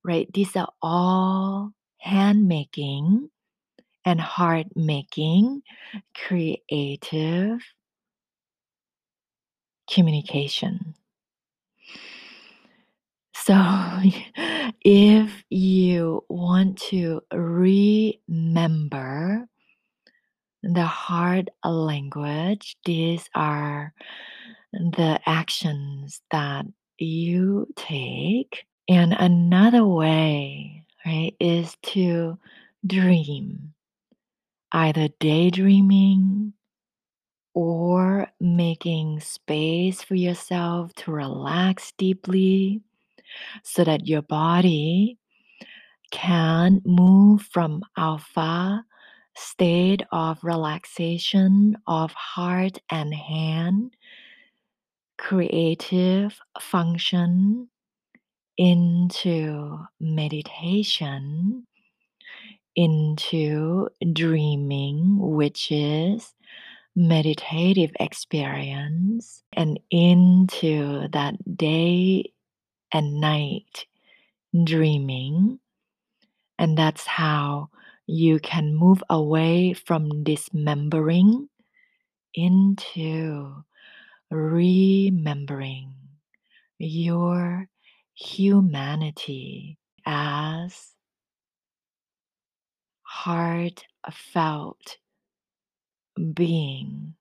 right? 0.04 0.32
These 0.32 0.56
are 0.56 0.72
all 0.82 1.72
hand 1.98 2.48
making 2.48 3.30
and 4.04 4.20
heart 4.20 4.66
making, 4.76 5.62
creative 6.14 7.60
communication. 9.90 10.94
So, 13.34 13.54
if 14.84 15.44
you 15.50 16.24
want 16.28 16.78
to 16.90 17.20
remember 17.32 18.26
the 20.72 20.84
heart 20.84 21.48
language, 21.64 22.76
these 22.84 23.28
are 23.34 23.92
the 24.72 25.20
actions 25.26 26.22
that 26.30 26.64
you 26.98 27.66
take. 27.76 28.64
And 28.88 29.12
another 29.12 29.84
way, 29.84 30.84
right, 31.04 31.34
is 31.38 31.76
to 31.82 32.38
dream, 32.86 33.74
either 34.72 35.08
daydreaming 35.20 36.54
or 37.54 38.26
making 38.40 39.20
space 39.20 40.02
for 40.02 40.14
yourself 40.14 40.94
to 40.94 41.12
relax 41.12 41.92
deeply 41.98 42.80
so 43.62 43.84
that 43.84 44.06
your 44.06 44.22
body 44.22 45.18
can 46.10 46.80
move 46.84 47.42
from 47.42 47.82
alpha 47.96 48.84
state 49.36 50.02
of 50.12 50.38
relaxation 50.42 51.76
of 51.86 52.12
heart 52.12 52.78
and 52.90 53.14
hand 53.14 53.96
creative 55.18 56.38
function 56.60 57.68
into 58.56 59.78
meditation, 60.00 61.66
into 62.76 63.88
dreaming, 64.12 65.16
which 65.18 65.70
is 65.70 66.34
meditative 66.96 67.90
experience, 67.98 69.42
and 69.52 69.80
into 69.90 71.08
that 71.08 71.34
day 71.56 72.32
and 72.92 73.20
night 73.20 73.86
dreaming. 74.64 75.58
And 76.58 76.78
that's 76.78 77.06
how 77.06 77.70
you 78.06 78.38
can 78.38 78.74
move 78.74 79.02
away 79.08 79.72
from 79.72 80.24
dismembering 80.24 81.48
into 82.34 83.64
remembering 84.30 85.94
your 86.78 87.68
humanity 88.14 89.78
as 90.06 90.94
heartfelt 93.02 94.98
being. 96.34 97.14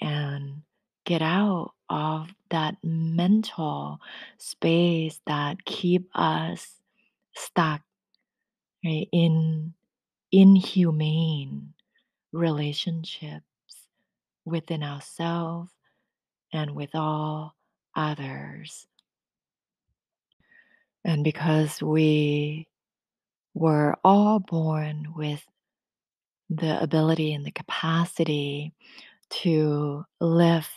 And 0.00 0.62
get 1.04 1.22
out 1.22 1.72
of 1.90 2.28
that 2.50 2.76
mental 2.84 3.98
space 4.38 5.20
that 5.26 5.64
keep 5.64 6.08
us 6.14 6.78
stuck 7.34 7.82
right, 8.84 9.08
in 9.12 9.74
inhumane 10.32 11.74
relationships 12.32 13.44
within 14.44 14.82
ourselves 14.82 15.70
and 16.52 16.74
with 16.74 16.90
all 16.94 17.54
others. 17.94 18.86
And 21.04 21.24
because 21.24 21.82
we 21.82 22.68
were 23.54 23.96
all 24.04 24.38
born 24.38 25.08
with 25.16 25.44
the 26.48 26.80
ability 26.82 27.34
and 27.34 27.44
the 27.44 27.50
capacity 27.50 28.72
to 29.30 30.04
live 30.20 30.68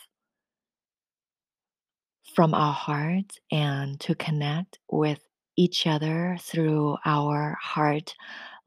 from 2.34 2.54
our 2.54 2.72
hearts 2.72 3.38
and 3.50 3.98
to 4.00 4.14
connect 4.14 4.78
with 4.90 5.25
each 5.56 5.86
other 5.86 6.36
through 6.40 6.96
our 7.04 7.56
heart 7.60 8.14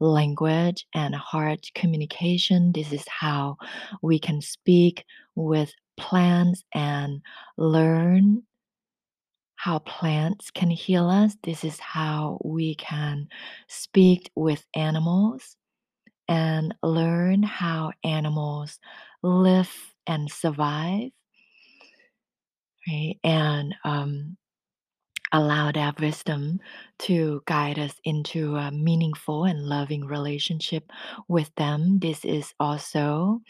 language 0.00 0.86
and 0.94 1.14
heart 1.14 1.66
communication. 1.74 2.72
This 2.72 2.92
is 2.92 3.04
how 3.08 3.56
we 4.02 4.18
can 4.18 4.40
speak 4.40 5.04
with 5.34 5.72
plants 5.96 6.64
and 6.74 7.20
learn 7.58 8.42
how 9.56 9.78
plants 9.80 10.50
can 10.50 10.70
heal 10.70 11.08
us. 11.10 11.36
This 11.42 11.64
is 11.64 11.78
how 11.78 12.40
we 12.42 12.74
can 12.76 13.28
speak 13.68 14.30
with 14.34 14.64
animals 14.74 15.56
and 16.28 16.74
learn 16.82 17.42
how 17.42 17.92
animals 18.02 18.78
live 19.22 19.70
and 20.06 20.30
survive, 20.30 21.10
right? 22.88 23.16
And 23.22 23.74
um, 23.84 24.36
allow 25.32 25.72
that 25.72 26.00
wisdom 26.00 26.60
to 27.00 27.42
guide 27.46 27.78
us 27.78 27.94
into 28.04 28.56
a 28.56 28.70
meaningful 28.70 29.44
and 29.44 29.62
loving 29.66 30.04
relationship 30.06 30.90
with 31.28 31.54
them. 31.56 31.98
This 32.00 32.24
is 32.24 32.52
also 32.60 33.40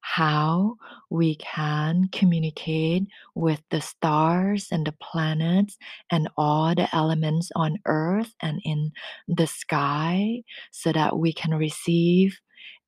how 0.00 0.76
we 1.10 1.36
can 1.36 2.08
communicate 2.12 3.04
with 3.34 3.62
the 3.70 3.80
stars 3.80 4.68
and 4.72 4.86
the 4.86 4.94
planets 5.02 5.76
and 6.10 6.28
all 6.36 6.74
the 6.74 6.88
elements 6.94 7.50
on 7.54 7.76
earth 7.86 8.34
and 8.40 8.60
in 8.64 8.90
the 9.28 9.46
sky 9.46 10.42
so 10.70 10.92
that 10.92 11.18
we 11.18 11.32
can 11.32 11.54
receive 11.54 12.38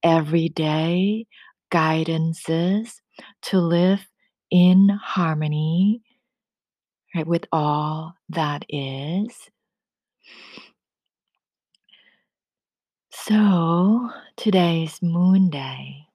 everyday 0.03 1.27
guidances 1.71 2.95
to 3.43 3.59
live 3.59 4.07
in 4.51 4.89
harmony 4.89 6.03
right, 7.15 7.27
with 7.27 7.47
all 7.53 8.15
that 8.29 8.65
is. 8.69 9.51
So, 13.11 14.11
today's 14.37 15.01
moon 15.03 15.51
day. 15.51 16.07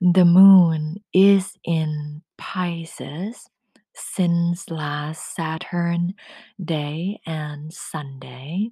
The 0.00 0.24
moon 0.24 0.96
is 1.14 1.56
in 1.64 2.22
Pisces 2.36 3.48
since 3.94 4.68
last 4.68 5.34
Saturn 5.34 6.14
day 6.62 7.20
and 7.24 7.72
Sunday. 7.72 8.70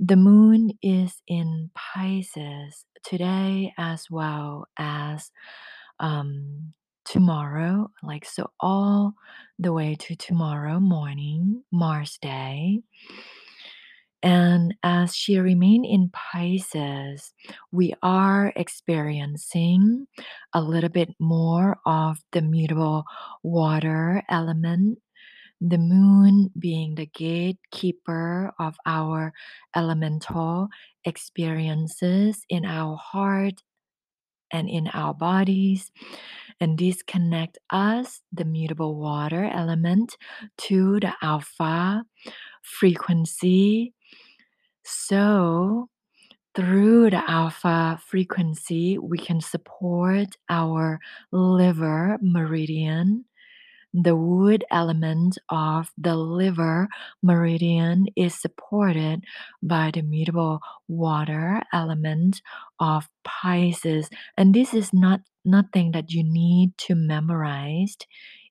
The 0.00 0.16
moon 0.16 0.72
is 0.82 1.22
in 1.28 1.70
Pisces 1.74 2.84
today 3.04 3.72
as 3.78 4.10
well 4.10 4.66
as 4.76 5.30
um, 6.00 6.72
tomorrow, 7.10 7.90
like 8.04 8.24
so, 8.24 8.50
all 8.60 9.14
the 9.58 9.72
way 9.72 9.96
to 9.96 10.14
tomorrow 10.14 10.78
morning, 10.78 11.64
Mars 11.72 12.18
Day. 12.22 12.82
And 14.22 14.74
as 14.84 15.16
she 15.16 15.38
remained 15.38 15.86
in 15.86 16.10
Pisces, 16.10 17.32
we 17.72 17.94
are 18.00 18.52
experiencing 18.54 20.06
a 20.54 20.62
little 20.62 20.88
bit 20.88 21.08
more 21.18 21.78
of 21.84 22.18
the 22.30 22.42
mutable 22.42 23.04
water 23.42 24.22
element, 24.28 25.00
the 25.60 25.78
moon 25.78 26.50
being 26.56 26.94
the 26.94 27.06
gatekeeper 27.06 28.52
of 28.60 28.76
our 28.86 29.32
elemental 29.74 30.68
experiences 31.04 32.44
in 32.48 32.64
our 32.64 32.96
heart 32.96 33.62
and 34.52 34.68
in 34.68 34.86
our 34.88 35.14
bodies. 35.14 35.90
And 36.60 36.78
these 36.78 37.02
connect 37.02 37.58
us, 37.70 38.20
the 38.32 38.44
mutable 38.44 38.96
water 38.96 39.44
element, 39.52 40.16
to 40.58 41.00
the 41.00 41.14
alpha 41.22 42.04
frequency 42.62 43.94
so, 44.84 45.88
through 46.54 47.10
the 47.10 47.30
alpha 47.30 48.00
frequency, 48.06 48.98
we 48.98 49.18
can 49.18 49.40
support 49.40 50.36
our 50.50 51.00
liver 51.32 52.18
meridian. 52.22 53.24
The 53.92 54.16
wood 54.16 54.64
element 54.70 55.38
of 55.48 55.90
the 55.98 56.16
liver 56.16 56.88
meridian 57.22 58.06
is 58.16 58.34
supported 58.34 59.24
by 59.62 59.90
the 59.92 60.02
mutable 60.02 60.60
water 60.88 61.62
element 61.72 62.42
of 62.78 63.08
Pisces. 63.24 64.08
And 64.36 64.54
this 64.54 64.74
is 64.74 64.92
not 64.92 65.20
nothing 65.44 65.92
that 65.92 66.12
you 66.12 66.22
need 66.24 66.76
to 66.78 66.94
memorize 66.94 67.96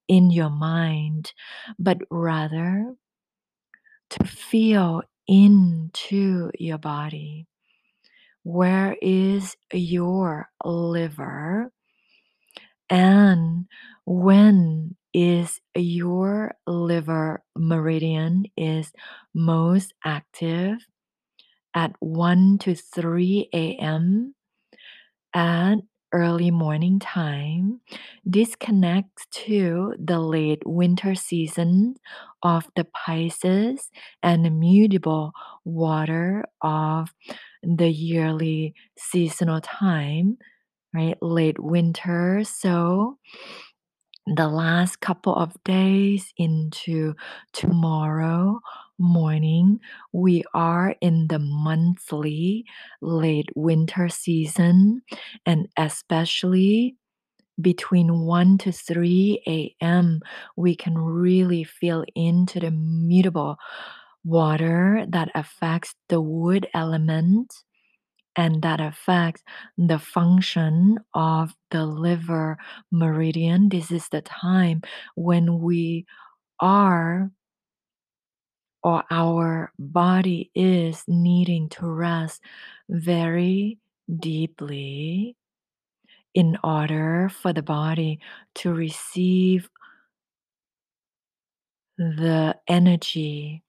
in 0.07 0.31
your 0.31 0.49
mind, 0.49 1.33
but 1.77 1.99
rather 2.09 2.95
to 4.09 4.23
feel 4.25 5.03
into 5.27 6.51
your 6.57 6.77
body. 6.77 7.47
Where 8.43 8.97
is 9.01 9.55
your 9.71 10.49
liver? 10.65 11.71
And 12.89 13.67
when 14.05 14.95
is 15.13 15.59
your 15.75 16.53
liver 16.67 17.43
meridian 17.57 18.45
is 18.57 18.91
most 19.33 19.93
active 20.05 20.77
at 21.75 21.93
1 21.99 22.57
to 22.59 22.75
3 22.75 23.77
a.m. 23.79 24.35
at 25.33 25.75
early 26.11 26.49
morning 26.51 26.99
time. 26.99 27.81
This 28.25 28.55
connects 28.55 29.27
to 29.45 29.93
the 30.03 30.19
late 30.19 30.63
winter 30.65 31.13
season 31.15 31.95
of 32.41 32.67
the 32.75 32.85
Pisces 32.85 33.89
and 34.23 34.43
the 34.43 34.49
mutable 34.49 35.31
water 35.65 36.45
of 36.63 37.09
the 37.63 37.89
yearly 37.89 38.73
seasonal 38.97 39.61
time, 39.61 40.37
right? 40.93 41.17
Late 41.21 41.59
winter. 41.59 42.43
So, 42.45 43.17
the 44.35 44.47
last 44.47 45.01
couple 45.01 45.35
of 45.35 45.53
days 45.63 46.33
into 46.37 47.15
tomorrow 47.53 48.59
morning, 48.97 49.79
we 50.13 50.43
are 50.53 50.95
in 51.01 51.27
the 51.27 51.39
monthly 51.39 52.65
late 53.01 53.49
winter 53.55 54.09
season, 54.09 55.01
and 55.45 55.67
especially 55.77 56.95
between 57.61 58.21
1 58.25 58.57
to 58.59 58.71
3 58.71 59.43
a.m., 59.47 60.21
we 60.55 60.75
can 60.75 60.97
really 60.97 61.63
feel 61.63 62.05
into 62.15 62.59
the 62.59 62.71
mutable 62.71 63.57
water 64.23 65.05
that 65.09 65.29
affects 65.35 65.95
the 66.09 66.21
wood 66.21 66.67
element 66.73 67.53
and 68.39 68.61
that 68.61 68.79
affects 68.79 69.43
the 69.77 69.99
function 69.99 70.97
of 71.13 71.53
the 71.71 71.85
liver 71.85 72.57
meridian. 72.89 73.67
This 73.67 73.91
is 73.91 74.07
the 74.07 74.21
time 74.21 74.81
when 75.15 75.59
we 75.59 76.05
are 76.61 77.29
or 78.81 79.03
our 79.11 79.73
body 79.77 80.51
is 80.55 81.03
needing 81.05 81.67
to 81.67 81.85
rest 81.85 82.41
very 82.87 83.77
deeply 84.21 85.35
in 86.33 86.57
order 86.63 87.29
for 87.41 87.51
the 87.51 87.61
body 87.61 88.21
to 88.55 88.73
receive 88.73 89.69
the 91.97 92.55
energy 92.69 93.63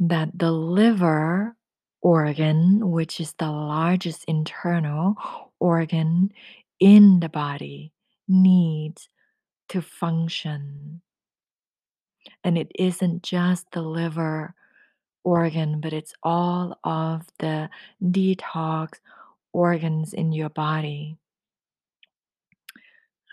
that 0.00 0.28
the 0.36 0.50
liver 0.50 1.54
organ, 2.00 2.90
which 2.90 3.20
is 3.20 3.34
the 3.38 3.50
largest 3.50 4.24
internal 4.24 5.16
organ 5.58 6.32
in 6.80 7.20
the 7.20 7.28
body, 7.28 7.92
needs 8.28 9.08
to 9.68 9.82
function. 9.82 11.00
And 12.44 12.56
it 12.56 12.70
isn't 12.78 13.22
just 13.22 13.66
the 13.72 13.82
liver 13.82 14.54
organ, 15.24 15.80
but 15.80 15.92
it's 15.92 16.14
all 16.22 16.78
of 16.84 17.26
the 17.38 17.68
detox 18.02 18.98
organs 19.52 20.12
in 20.12 20.32
your 20.32 20.50
body. 20.50 21.16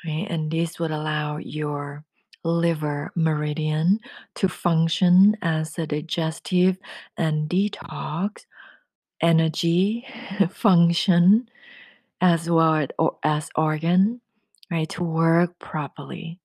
Right? 0.05 0.27
And 0.29 0.51
this 0.51 0.79
would 0.79 0.91
allow 0.91 1.37
your 1.37 2.03
liver 2.43 3.11
meridian 3.15 3.99
to 4.35 4.47
function 4.47 5.35
as 5.41 5.77
a 5.79 5.87
digestive 5.87 6.77
and 7.17 7.49
detox 7.49 8.45
energy 9.25 10.05
function 10.49 11.49
as 12.21 12.49
well 12.49 12.87
as 13.23 13.49
organ 13.55 14.21
right 14.71 14.89
to 14.89 15.03
work 15.03 15.57
properly. 15.59 16.39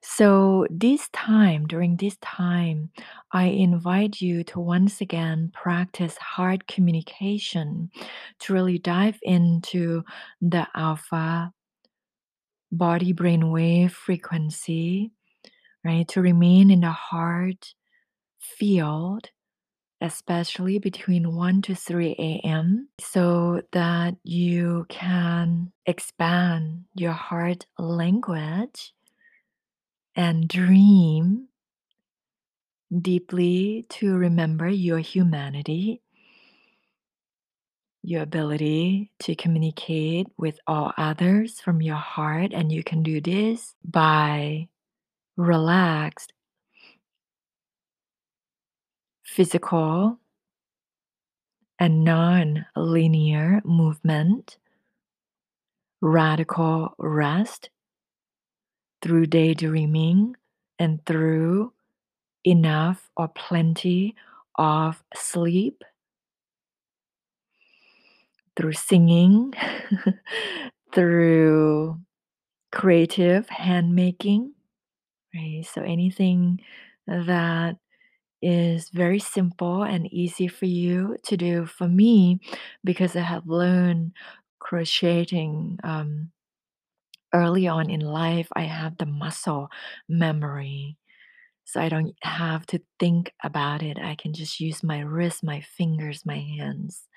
So 0.00 0.66
this 0.70 1.08
time 1.12 1.66
during 1.66 1.96
this 1.96 2.16
time 2.22 2.90
i 3.32 3.44
invite 3.44 4.20
you 4.20 4.44
to 4.44 4.60
once 4.60 5.00
again 5.00 5.50
practice 5.52 6.16
heart 6.16 6.66
communication 6.68 7.90
to 8.38 8.52
really 8.52 8.78
dive 8.78 9.18
into 9.22 10.04
the 10.40 10.66
alpha 10.74 11.52
body 12.70 13.12
brain 13.12 13.50
wave 13.50 13.92
frequency 13.92 15.10
right 15.84 16.06
to 16.08 16.22
remain 16.22 16.70
in 16.70 16.80
the 16.80 16.90
heart 16.90 17.74
field 18.38 19.28
especially 20.00 20.78
between 20.78 21.34
1 21.34 21.62
to 21.62 21.74
3 21.74 22.14
a.m., 22.18 22.88
so 23.00 23.62
that 23.72 24.16
you 24.22 24.86
can 24.88 25.72
expand 25.86 26.84
your 26.94 27.12
heart 27.12 27.66
language 27.78 28.94
and 30.14 30.48
dream 30.48 31.48
deeply 33.02 33.84
to 33.88 34.16
remember 34.16 34.68
your 34.68 34.98
humanity, 34.98 36.00
your 38.02 38.22
ability 38.22 39.10
to 39.18 39.34
communicate 39.34 40.28
with 40.36 40.58
all 40.66 40.92
others 40.96 41.60
from 41.60 41.82
your 41.82 41.96
heart. 41.96 42.52
And 42.54 42.72
you 42.72 42.82
can 42.82 43.02
do 43.02 43.20
this 43.20 43.74
by 43.84 44.68
relaxed 45.36 46.32
physical 49.28 50.18
and 51.78 52.02
non 52.02 52.66
linear 52.74 53.60
movement, 53.64 54.56
radical 56.00 56.94
rest 56.98 57.70
through 59.02 59.26
daydreaming 59.26 60.34
and 60.78 61.04
through 61.04 61.72
enough 62.44 63.10
or 63.16 63.28
plenty 63.28 64.14
of 64.56 65.02
sleep, 65.14 65.84
through 68.56 68.72
singing, 68.72 69.52
through 70.94 72.00
creative 72.72 73.48
handmaking, 73.48 74.52
right? 75.34 75.64
So 75.72 75.82
anything 75.82 76.60
that 77.06 77.76
is 78.42 78.90
very 78.90 79.18
simple 79.18 79.82
and 79.82 80.12
easy 80.12 80.48
for 80.48 80.66
you 80.66 81.16
to 81.24 81.36
do 81.36 81.66
for 81.66 81.88
me 81.88 82.40
because 82.84 83.16
I 83.16 83.20
have 83.20 83.46
learned 83.46 84.12
crocheting 84.60 85.78
um, 85.84 86.30
early 87.34 87.66
on 87.66 87.90
in 87.90 88.00
life. 88.00 88.48
I 88.54 88.62
have 88.62 88.98
the 88.98 89.06
muscle 89.06 89.68
memory 90.08 90.96
so 91.64 91.80
I 91.80 91.88
don't 91.88 92.14
have 92.22 92.66
to 92.68 92.82
think 93.00 93.32
about 93.44 93.82
it. 93.82 93.98
I 93.98 94.16
can 94.16 94.34
just 94.34 94.60
use 94.60 94.82
my 94.82 95.00
wrist, 95.00 95.44
my 95.44 95.60
fingers, 95.62 96.26
my 96.26 96.38
hands 96.38 97.08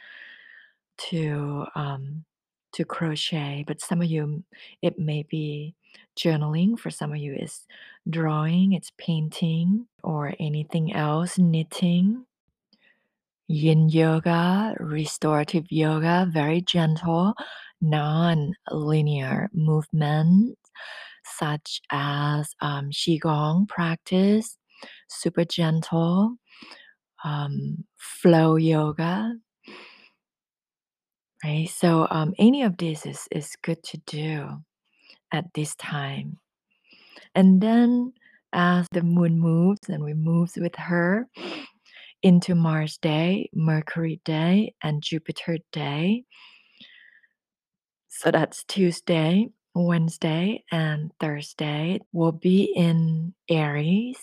to 1.09 1.65
um, 1.75 2.25
to 2.73 2.85
crochet. 2.85 3.63
But 3.67 3.81
some 3.81 4.01
of 4.01 4.07
you, 4.09 4.43
it 4.81 4.97
may 4.99 5.23
be 5.23 5.75
journaling. 6.17 6.77
For 6.79 6.89
some 6.89 7.11
of 7.11 7.17
you, 7.17 7.35
is 7.35 7.65
drawing, 8.09 8.73
it's 8.73 8.91
painting, 8.97 9.87
or 10.03 10.33
anything 10.39 10.93
else, 10.93 11.37
knitting. 11.37 12.25
Yin 13.47 13.89
yoga, 13.89 14.75
restorative 14.79 15.65
yoga, 15.69 16.27
very 16.31 16.61
gentle, 16.61 17.33
non 17.81 18.53
linear 18.71 19.49
movement 19.53 20.57
such 21.23 21.81
as 21.91 22.53
um, 22.61 22.89
Qigong 22.91 23.67
practice, 23.67 24.57
super 25.09 25.45
gentle, 25.45 26.35
um, 27.23 27.83
flow 27.97 28.55
yoga, 28.55 29.33
right? 31.43 31.69
So, 31.69 32.07
um, 32.09 32.33
any 32.39 32.63
of 32.63 32.77
this 32.77 33.05
is, 33.05 33.27
is 33.31 33.55
good 33.61 33.83
to 33.83 33.97
do 34.05 34.63
at 35.31 35.45
this 35.53 35.75
time. 35.75 36.37
And 37.35 37.61
then, 37.61 38.13
as 38.53 38.87
the 38.91 39.01
moon 39.03 39.39
moves 39.39 39.89
and 39.89 40.03
we 40.03 40.13
move 40.13 40.51
with 40.57 40.75
her 40.75 41.27
into 42.23 42.55
Mars 42.55 42.97
day, 42.97 43.49
Mercury 43.53 44.21
day, 44.25 44.75
and 44.83 45.01
Jupiter 45.01 45.57
day, 45.71 46.25
So 48.09 48.29
that's 48.31 48.63
Tuesday, 48.65 49.47
Wednesday, 49.73 50.63
and 50.71 51.11
Thursday 51.19 51.99
will 52.13 52.33
be 52.33 52.65
in 52.75 53.33
Aries, 53.49 54.19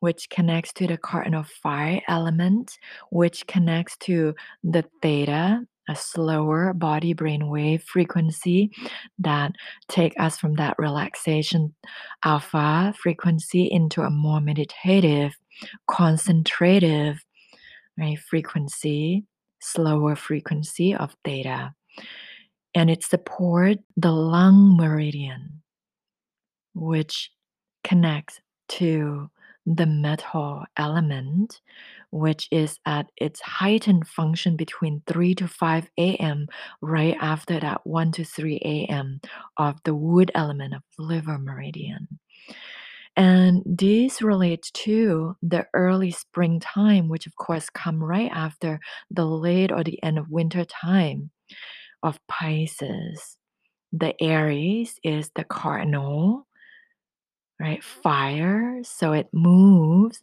which 0.00 0.28
connects 0.30 0.72
to 0.74 0.86
the 0.86 0.96
cardinal 0.98 1.44
fire 1.44 2.00
element, 2.08 2.78
which 3.10 3.46
connects 3.46 3.96
to 3.98 4.34
the 4.64 4.84
theta, 5.02 5.64
a 5.88 5.96
slower 5.96 6.72
body 6.72 7.12
brain 7.12 7.48
wave 7.48 7.82
frequency 7.82 8.70
that 9.18 9.52
take 9.88 10.14
us 10.18 10.38
from 10.38 10.54
that 10.54 10.74
relaxation 10.78 11.74
alpha 12.24 12.94
frequency 13.00 13.70
into 13.70 14.02
a 14.02 14.10
more 14.10 14.40
meditative, 14.40 15.32
concentrative 15.88 17.24
right, 17.98 18.18
frequency, 18.18 19.24
slower 19.60 20.16
frequency 20.16 20.94
of 20.94 21.16
theta. 21.24 21.72
And 22.74 22.90
it 22.90 23.02
supports 23.02 23.82
the 23.96 24.12
lung 24.12 24.76
meridian, 24.76 25.62
which 26.74 27.30
connects 27.84 28.40
to 28.68 29.30
the 29.64 29.86
metal 29.86 30.64
element, 30.76 31.60
which 32.10 32.48
is 32.50 32.78
at 32.86 33.06
its 33.16 33.40
heightened 33.40 34.06
function 34.06 34.56
between 34.56 35.02
3 35.06 35.34
to 35.36 35.48
5 35.48 35.90
a.m., 35.98 36.46
right 36.80 37.16
after 37.20 37.60
that 37.60 37.86
1 37.86 38.12
to 38.12 38.24
3 38.24 38.60
a.m. 38.64 39.20
of 39.56 39.76
the 39.84 39.94
wood 39.94 40.30
element 40.34 40.74
of 40.74 40.82
liver 40.98 41.38
meridian. 41.38 42.08
And 43.16 43.62
this 43.64 44.20
relates 44.20 44.70
to 44.72 45.36
the 45.42 45.66
early 45.72 46.10
springtime, 46.10 47.08
which 47.08 47.26
of 47.26 47.34
course 47.36 47.70
come 47.70 48.02
right 48.04 48.30
after 48.32 48.78
the 49.10 49.24
late 49.24 49.72
or 49.72 49.82
the 49.82 50.02
end 50.02 50.18
of 50.18 50.28
winter 50.28 50.64
time 50.66 51.30
of 52.02 52.18
Pisces. 52.28 53.38
The 53.92 54.14
Aries 54.22 55.00
is 55.02 55.30
the 55.34 55.44
cardinal, 55.44 56.46
right? 57.58 57.82
Fire. 57.82 58.80
So 58.82 59.12
it 59.12 59.28
moves 59.32 60.20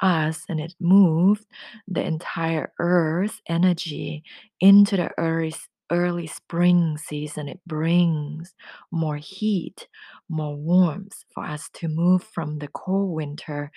us 0.00 0.44
and 0.48 0.60
it 0.60 0.74
moves 0.80 1.46
the 1.86 2.02
entire 2.04 2.72
earth 2.78 3.40
energy 3.48 4.22
into 4.60 4.96
the 4.96 5.10
early 5.18 5.54
early 5.90 6.26
spring 6.26 6.98
season. 6.98 7.48
It 7.48 7.60
brings 7.66 8.54
more 8.92 9.16
heat 9.16 9.88
more 10.28 10.54
warmth 10.56 11.24
for 11.34 11.44
us 11.44 11.70
to 11.74 11.88
move 11.88 12.22
from 12.22 12.58
the 12.58 12.68
cold 12.68 13.14
winter 13.14 13.70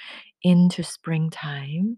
into 0.44 0.84
springtime. 0.84 1.98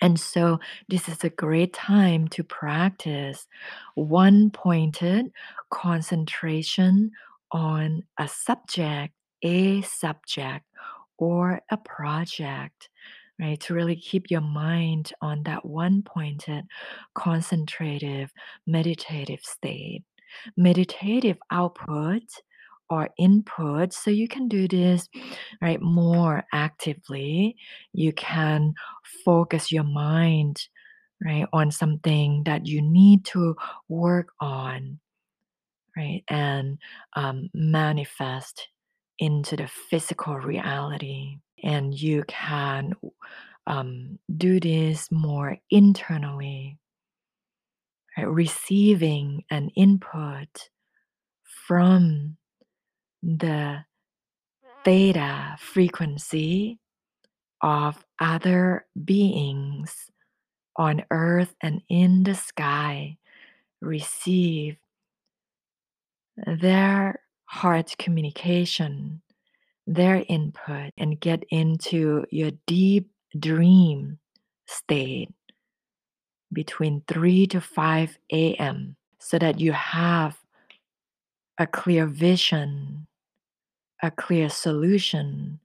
And 0.00 0.18
so, 0.18 0.58
this 0.88 1.08
is 1.08 1.22
a 1.22 1.30
great 1.30 1.72
time 1.72 2.26
to 2.28 2.42
practice 2.42 3.46
one 3.94 4.50
pointed 4.50 5.30
concentration 5.70 7.12
on 7.52 8.02
a 8.18 8.26
subject 8.28 9.14
a 9.44 9.82
subject 9.82 10.64
or 11.22 11.60
a 11.70 11.76
project, 11.76 12.88
right? 13.40 13.60
To 13.60 13.74
really 13.74 13.94
keep 13.94 14.28
your 14.28 14.40
mind 14.40 15.12
on 15.22 15.44
that 15.44 15.64
one 15.64 16.02
pointed, 16.02 16.64
concentrative, 17.14 18.32
meditative 18.66 19.38
state. 19.44 20.02
Meditative 20.56 21.36
output 21.52 22.22
or 22.90 23.10
input, 23.18 23.92
so 23.92 24.10
you 24.10 24.26
can 24.26 24.48
do 24.48 24.66
this 24.66 25.08
right 25.60 25.80
more 25.80 26.42
actively. 26.52 27.54
You 27.92 28.12
can 28.14 28.74
focus 29.24 29.70
your 29.70 29.84
mind 29.84 30.66
right 31.24 31.46
on 31.52 31.70
something 31.70 32.42
that 32.46 32.66
you 32.66 32.82
need 32.82 33.24
to 33.26 33.54
work 33.88 34.32
on 34.40 34.98
right? 35.96 36.24
And 36.28 36.78
um, 37.16 37.50
manifest 37.52 38.68
into 39.22 39.54
the 39.54 39.68
physical 39.68 40.34
reality. 40.36 41.38
And 41.62 41.94
you 41.94 42.24
can 42.26 42.92
um, 43.68 44.18
do 44.36 44.58
this 44.58 45.12
more 45.12 45.56
internally, 45.70 46.76
right? 48.18 48.28
receiving 48.28 49.44
an 49.48 49.68
input 49.76 50.70
from 51.44 52.36
the 53.22 53.84
theta 54.84 55.54
frequency 55.56 56.80
of 57.60 58.04
other 58.20 58.86
beings 59.04 59.94
on 60.76 61.04
earth 61.12 61.54
and 61.60 61.80
in 61.88 62.24
the 62.24 62.34
sky. 62.34 63.16
Receive 63.80 64.76
their 66.36 67.21
heart 67.52 67.94
communication, 67.98 69.20
their 69.86 70.24
input, 70.30 70.90
and 70.96 71.20
get 71.20 71.44
into 71.50 72.24
your 72.30 72.50
deep 72.66 73.10
dream 73.38 74.18
state 74.66 75.28
between 76.50 77.02
3 77.06 77.46
to 77.48 77.60
5 77.60 78.18
a.m. 78.32 78.96
so 79.18 79.38
that 79.38 79.60
you 79.60 79.70
have 79.72 80.38
a 81.58 81.66
clear 81.66 82.06
vision, 82.06 83.06
a 84.02 84.10
clear 84.10 84.48
solution 84.48 85.60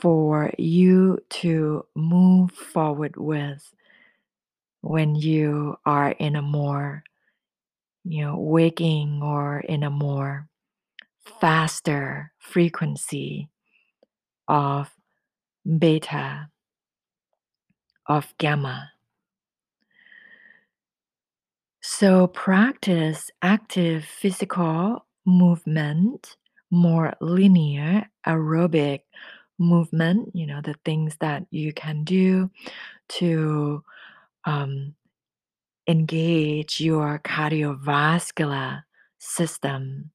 for 0.00 0.50
you 0.56 1.18
to 1.28 1.84
move 1.94 2.50
forward 2.52 3.18
with 3.18 3.70
when 4.80 5.14
you 5.14 5.76
are 5.84 6.12
in 6.12 6.36
a 6.36 6.42
more 6.42 7.04
you 8.04 8.24
know 8.24 8.36
waking 8.38 9.20
or 9.22 9.60
in 9.60 9.82
a 9.82 9.90
more 9.90 10.48
faster 11.40 12.32
frequency 12.38 13.48
of 14.48 14.90
beta, 15.78 16.48
of 18.06 18.34
gamma. 18.38 18.90
So 21.80 22.28
practice 22.28 23.30
active 23.42 24.04
physical 24.04 25.04
movement, 25.24 26.36
more 26.70 27.14
linear 27.20 28.06
aerobic 28.26 29.00
movement, 29.58 30.30
you 30.34 30.46
know, 30.46 30.60
the 30.60 30.76
things 30.84 31.16
that 31.20 31.44
you 31.50 31.72
can 31.72 32.04
do 32.04 32.50
to 33.08 33.82
um, 34.44 34.94
engage 35.92 36.80
your 36.80 37.20
cardiovascular 37.20 38.82
system 39.18 40.10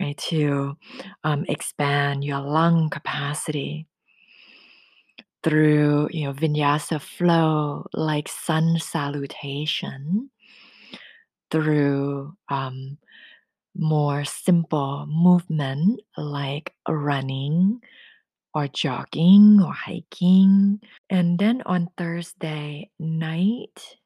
right? 0.00 0.16
To 0.28 0.76
um, 1.24 1.44
expand 1.48 2.24
your 2.24 2.40
lung 2.40 2.90
capacity 2.90 3.86
through, 5.42 6.08
you 6.12 6.24
know, 6.24 6.32
vinyasa 6.32 7.00
flow, 7.00 7.86
like 7.92 8.28
sun 8.28 8.78
salutation, 8.78 10.30
through 11.50 12.34
um, 12.48 12.98
more 13.76 14.24
simple 14.24 15.06
movement 15.08 16.00
like 16.16 16.72
running 16.88 17.80
or 18.54 18.68
jogging 18.68 19.60
or 19.62 19.72
hiking. 19.72 20.80
And 21.10 21.38
then 21.38 21.62
on 21.66 21.88
Thursday 21.98 22.90
night, 22.98 23.96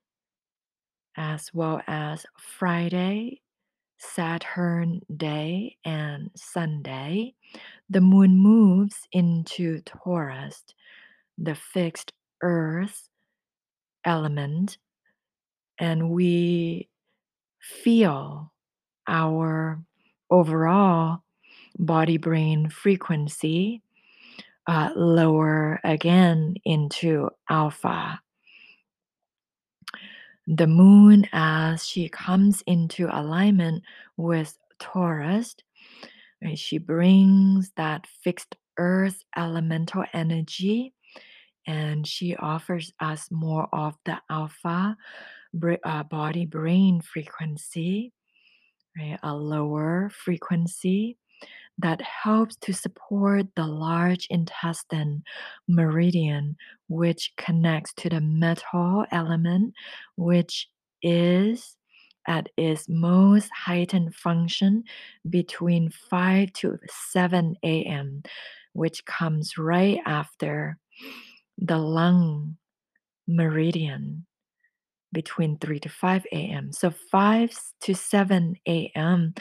as 1.16 1.52
well 1.54 1.80
as 1.86 2.26
Friday 2.38 3.40
Saturn 3.98 5.00
day 5.16 5.76
and 5.84 6.30
Sunday, 6.36 7.34
the 7.88 8.00
moon 8.00 8.36
moves 8.36 8.96
into 9.12 9.80
Taurus, 9.82 10.64
the 11.38 11.54
fixed 11.54 12.12
earth 12.42 13.08
element, 14.04 14.78
and 15.78 16.10
we 16.10 16.88
feel 17.60 18.52
our 19.08 19.82
overall 20.30 21.22
body 21.78 22.16
brain 22.18 22.68
frequency 22.68 23.82
uh, 24.66 24.90
lower 24.96 25.80
again 25.84 26.54
into 26.64 27.30
alpha 27.48 28.20
the 30.46 30.66
moon 30.66 31.26
as 31.32 31.86
she 31.86 32.08
comes 32.08 32.62
into 32.66 33.08
alignment 33.10 33.82
with 34.16 34.56
Taurus, 34.78 35.56
right, 36.42 36.58
she 36.58 36.78
brings 36.78 37.72
that 37.76 38.06
fixed 38.22 38.54
earth 38.78 39.24
elemental 39.36 40.04
energy 40.12 40.92
and 41.66 42.06
she 42.06 42.36
offers 42.36 42.92
us 43.00 43.28
more 43.30 43.68
of 43.72 43.96
the 44.04 44.18
alpha 44.30 44.96
uh, 45.84 46.02
body 46.04 46.46
brain 46.46 47.00
frequency, 47.00 48.12
right, 48.96 49.18
a 49.22 49.34
lower 49.34 50.10
frequency 50.10 51.16
that 51.78 52.00
helps 52.00 52.56
to 52.56 52.72
support 52.72 53.46
the 53.54 53.66
large 53.66 54.26
intestine 54.30 55.22
meridian, 55.68 56.56
which 56.88 57.32
connects 57.36 57.92
to 57.94 58.08
the 58.08 58.20
metal 58.20 59.04
element, 59.10 59.74
which 60.16 60.68
is 61.02 61.76
at 62.26 62.48
its 62.56 62.88
most 62.88 63.50
heightened 63.54 64.14
function 64.14 64.82
between 65.28 65.90
5 65.90 66.52
to 66.54 66.78
7 66.88 67.56
a.m., 67.62 68.22
which 68.72 69.04
comes 69.04 69.56
right 69.56 69.98
after 70.06 70.78
the 71.58 71.78
lung 71.78 72.56
meridian 73.28 74.26
between 75.12 75.56
3 75.58 75.80
to 75.80 75.88
5 75.88 76.26
a.m. 76.32 76.72
So 76.72 76.90
5 76.90 77.50
to 77.82 77.94
7 77.94 78.56
a.m. 78.66 79.34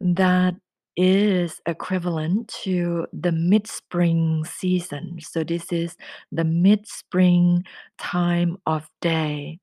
that 0.00 0.54
is 0.96 1.60
equivalent 1.66 2.48
to 2.62 3.06
the 3.12 3.32
mid 3.32 3.66
spring 3.66 4.44
season. 4.44 5.18
So, 5.20 5.44
this 5.44 5.72
is 5.72 5.96
the 6.32 6.44
mid 6.44 6.86
spring 6.86 7.64
time 7.98 8.58
of 8.66 8.88
day, 9.00 9.58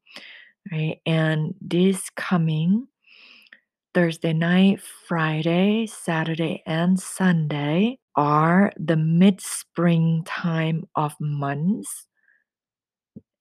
right? 0.71 0.99
And 1.05 1.55
this 1.61 2.09
coming 2.11 2.87
Thursday 3.93 4.33
night, 4.33 4.81
Friday, 5.07 5.85
Saturday, 5.87 6.63
and 6.65 6.99
Sunday 6.99 7.99
are 8.15 8.71
the 8.77 8.97
mid 8.97 9.41
spring 9.41 10.23
time 10.25 10.85
of 10.95 11.13
months. 11.19 12.07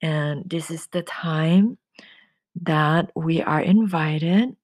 And 0.03 0.49
this 0.49 0.71
is 0.71 0.89
the 0.93 1.03
time 1.03 1.79
that 2.63 3.11
we 3.15 3.43
are 3.43 3.61
invited 3.61 4.57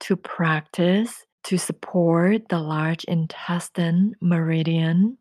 to 0.00 0.16
practice 0.16 1.24
to 1.44 1.58
support 1.58 2.48
the 2.48 2.58
large 2.58 3.04
intestine 3.04 4.14
meridian 4.20 5.18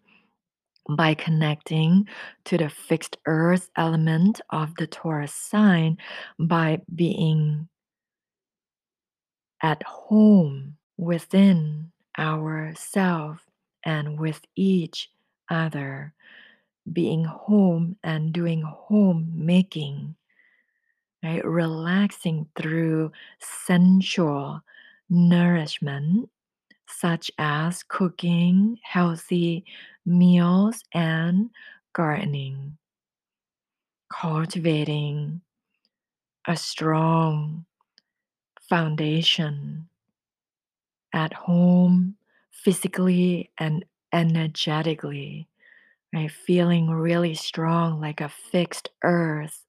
by 0.89 1.13
connecting 1.13 2.07
to 2.45 2.57
the 2.57 2.69
fixed 2.69 3.17
earth 3.26 3.69
element 3.78 4.41
of 4.49 4.76
the 4.76 4.88
Taurus 4.88 5.34
sign 5.34 5.97
by 6.39 6.82
being 6.93 7.67
at 9.61 9.82
home 9.84 10.78
within 10.97 11.91
ourself 12.17 13.45
and 13.86 14.19
with 14.19 14.41
each 14.55 15.09
other, 15.49 16.13
being 16.91 17.24
home 17.24 17.95
and 18.03 18.34
doing 18.34 18.61
homemaking, 18.63 20.15
right? 21.24 21.45
Relaxing 21.45 22.47
through 22.55 23.11
sensual 23.39 24.61
nourishment, 25.12 26.30
such 26.88 27.30
as 27.38 27.84
cooking 27.84 28.80
healthy 28.82 29.66
meals 30.05 30.84
and 30.93 31.49
gardening, 31.93 32.78
cultivating 34.12 35.41
a 36.47 36.55
strong 36.55 37.66
foundation 38.68 39.88
at 41.14 41.34
home, 41.34 42.16
physically 42.51 43.51
and 43.57 43.84
energetically, 44.14 45.47
right? 46.14 46.32
Feeling 46.32 46.89
really 46.89 47.34
strong 47.34 47.99
like 47.99 48.22
a 48.22 48.30
fixed 48.30 48.89
earth 49.03 49.66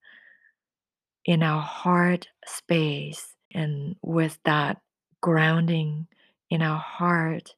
in 1.24 1.42
our 1.42 1.60
heart 1.60 2.28
space. 2.46 3.34
And 3.54 3.96
with 4.02 4.38
that 4.44 4.80
grounding 5.22 6.06
in 6.50 6.60
our 6.60 6.78
heart 6.78 7.54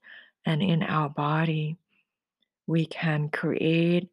and 0.46 0.62
in 0.62 0.84
our 0.84 1.08
body, 1.08 1.76
we 2.68 2.86
can 2.86 3.28
create 3.28 4.08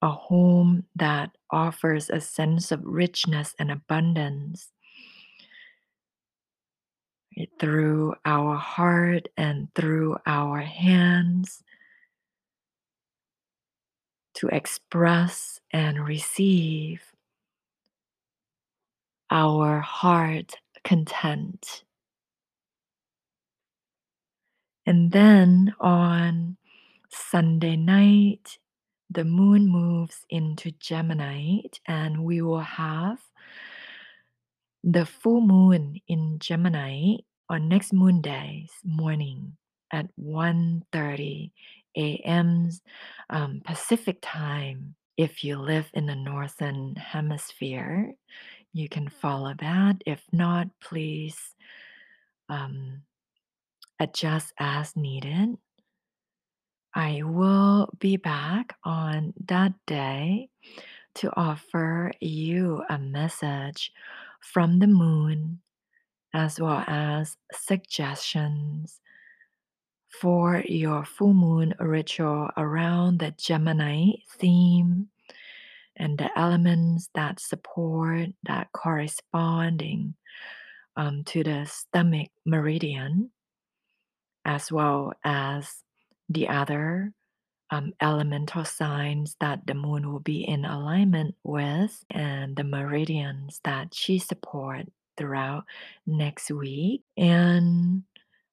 a 0.00 0.10
home 0.10 0.84
that 0.94 1.30
offers 1.50 2.08
a 2.08 2.20
sense 2.20 2.70
of 2.70 2.80
richness 2.84 3.54
and 3.58 3.70
abundance 3.70 4.70
through 7.58 8.14
our 8.24 8.56
heart 8.56 9.28
and 9.36 9.68
through 9.74 10.16
our 10.26 10.60
hands 10.60 11.62
to 14.34 14.48
express 14.48 15.60
and 15.72 16.06
receive 16.06 17.02
our 19.30 19.80
heart 19.80 20.54
content. 20.84 21.84
And 24.86 25.12
then 25.12 25.74
on 25.80 26.56
Sunday 27.10 27.76
night, 27.76 28.58
the 29.10 29.24
moon 29.24 29.68
moves 29.68 30.24
into 30.30 30.70
Gemini, 30.72 31.58
and 31.86 32.24
we 32.24 32.40
will 32.42 32.60
have 32.60 33.18
the 34.82 35.06
full 35.06 35.40
moon 35.40 36.00
in 36.08 36.38
Gemini 36.38 37.16
on 37.48 37.68
next 37.68 37.92
moon 37.92 38.20
days 38.20 38.70
morning 38.84 39.56
at 39.92 40.06
1.30 40.18 41.50
a.m. 41.96 42.70
Um, 43.30 43.60
Pacific 43.64 44.18
time. 44.22 44.94
If 45.18 45.44
you 45.44 45.58
live 45.58 45.90
in 45.92 46.06
the 46.06 46.16
northern 46.16 46.96
hemisphere, 46.96 48.14
you 48.72 48.88
can 48.88 49.10
follow 49.10 49.52
that. 49.60 49.96
If 50.06 50.22
not, 50.32 50.68
please 50.80 51.38
um, 52.48 53.02
adjust 54.02 54.52
as 54.58 54.96
needed. 54.96 55.56
I 56.94 57.22
will 57.24 57.88
be 57.98 58.16
back 58.16 58.74
on 58.84 59.32
that 59.46 59.72
day 59.86 60.48
to 61.16 61.30
offer 61.36 62.10
you 62.20 62.82
a 62.90 62.98
message 62.98 63.92
from 64.40 64.78
the 64.78 64.86
moon 64.88 65.60
as 66.34 66.60
well 66.60 66.84
as 66.86 67.36
suggestions 67.52 69.00
for 70.20 70.62
your 70.66 71.04
full 71.04 71.32
moon 71.32 71.74
ritual 71.78 72.50
around 72.56 73.20
the 73.20 73.34
Gemini 73.38 74.12
theme 74.38 75.08
and 75.96 76.18
the 76.18 76.36
elements 76.38 77.08
that 77.14 77.40
support 77.40 78.28
that 78.44 78.68
corresponding 78.72 80.14
um, 80.96 81.24
to 81.24 81.42
the 81.42 81.64
stomach 81.66 82.28
meridian 82.44 83.30
as 84.44 84.70
well 84.70 85.12
as 85.24 85.82
the 86.28 86.48
other 86.48 87.12
um, 87.70 87.92
elemental 88.00 88.64
signs 88.64 89.36
that 89.40 89.66
the 89.66 89.74
moon 89.74 90.10
will 90.12 90.20
be 90.20 90.42
in 90.42 90.64
alignment 90.64 91.34
with 91.42 92.04
and 92.10 92.54
the 92.56 92.64
meridians 92.64 93.60
that 93.64 93.94
she 93.94 94.18
support 94.18 94.86
throughout 95.16 95.64
next 96.06 96.50
week. 96.50 97.02
And 97.16 98.04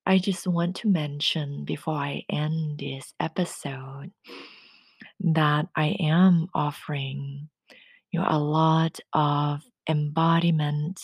i 0.10 0.18
just 0.18 0.48
want 0.48 0.76
to 0.76 0.88
mention 0.88 1.64
before 1.64 1.94
i 1.94 2.24
end 2.30 2.80
this 2.80 3.14
episode 3.20 4.12
that 5.20 5.68
i 5.76 5.96
am 6.00 6.48
offering 6.56 7.48
you 8.12 8.20
know 8.20 8.26
a 8.28 8.40
lot 8.40 9.00
of 9.14 9.62
embodiment 9.88 11.00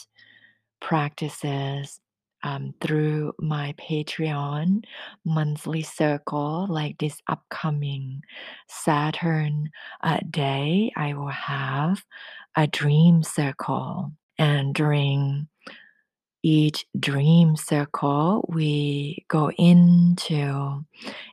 practices 0.82 2.00
um, 2.46 2.76
through 2.80 3.34
my 3.40 3.74
Patreon 3.80 4.86
monthly 5.26 5.82
circle, 5.82 6.68
like 6.70 7.00
this 7.00 7.20
upcoming 7.28 8.22
Saturn 8.70 9.72
uh, 10.04 10.20
day, 10.30 10.92
I 10.96 11.16
will 11.16 11.28
have 11.30 12.06
a 12.56 12.68
dream 12.68 13.24
circle. 13.24 14.12
And 14.38 14.76
during 14.76 15.48
each 16.46 16.86
dream 17.00 17.56
circle, 17.56 18.46
we 18.50 19.26
go 19.30 19.50
into 19.58 20.86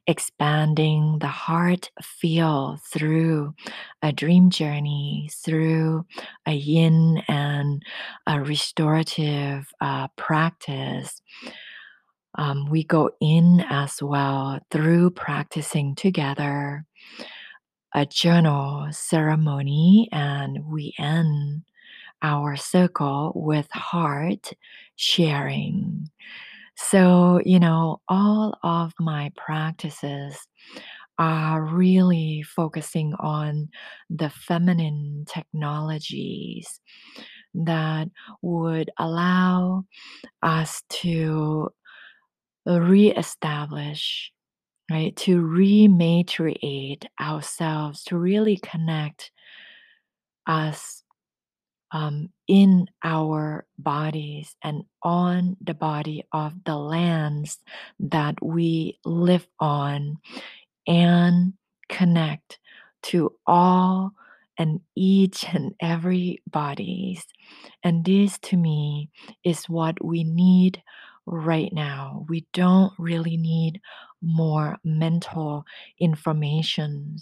expanding 0.07 1.19
the 1.19 1.27
heart 1.27 1.91
feel 2.03 2.79
through 2.91 3.55
a 4.01 4.11
dream 4.11 4.49
journey, 4.49 5.29
through 5.45 6.07
a 6.47 6.53
yin 6.53 7.23
and 7.29 7.83
a 8.27 8.41
restorative 8.41 9.67
uh, 9.83 10.09
practice. 10.17 11.21
Um, 12.39 12.71
we 12.71 12.83
go 12.83 13.11
in 13.21 13.63
as 13.69 14.03
well 14.03 14.61
through 14.71 15.11
practicing 15.11 15.95
together 15.95 16.87
a 17.95 18.07
journal 18.07 18.89
ceremony, 18.91 20.09
and 20.11 20.65
we 20.65 20.95
end 20.99 21.65
our 22.23 22.57
circle 22.57 23.33
with 23.35 23.69
heart 23.73 24.53
sharing. 24.97 26.09
So, 26.77 27.41
you 27.45 27.61
know, 27.61 28.01
all 28.09 28.59
of 28.63 28.93
my 28.99 29.31
practices 29.37 30.37
are 31.19 31.63
really 31.63 32.43
focusing 32.43 33.15
on 33.21 33.69
the 34.11 34.31
feminine 34.31 35.25
technologies 35.29 36.81
that 37.55 38.09
would 38.41 38.91
allow 38.99 39.85
us 40.43 40.83
to 40.89 41.71
reestablish, 42.67 44.33
right, 44.91 45.15
to 45.17 45.43
rematriate 45.43 47.05
ourselves, 47.21 48.05
to 48.05 48.19
really 48.19 48.59
connect 48.59 49.31
us 50.47 51.02
um, 51.93 52.31
in 52.49 52.87
our 53.03 53.67
bodies 53.79 54.57
and 54.63 54.85
on 55.03 55.57
the 55.61 55.75
body 55.75 56.25
of 56.33 56.53
the 56.65 56.77
lands 56.77 57.59
that 58.01 58.43
we 58.43 58.99
live 59.05 59.47
on 59.61 60.19
and 60.87 61.53
connect 61.89 62.59
to 63.03 63.33
all 63.47 64.13
and 64.59 64.81
each 64.95 65.45
and 65.53 65.75
every 65.81 66.43
bodies. 66.47 67.25
And 67.83 68.05
this 68.05 68.39
to 68.41 68.57
me 68.57 69.11
is 69.45 69.69
what 69.69 70.03
we 70.05 70.25
need 70.25 70.83
right 71.27 71.73
now. 71.73 72.25
We 72.29 72.47
don't 72.53 72.93
really 72.99 73.37
need 73.37 73.81
more 74.23 74.77
mental 74.85 75.65
information, 75.99 77.17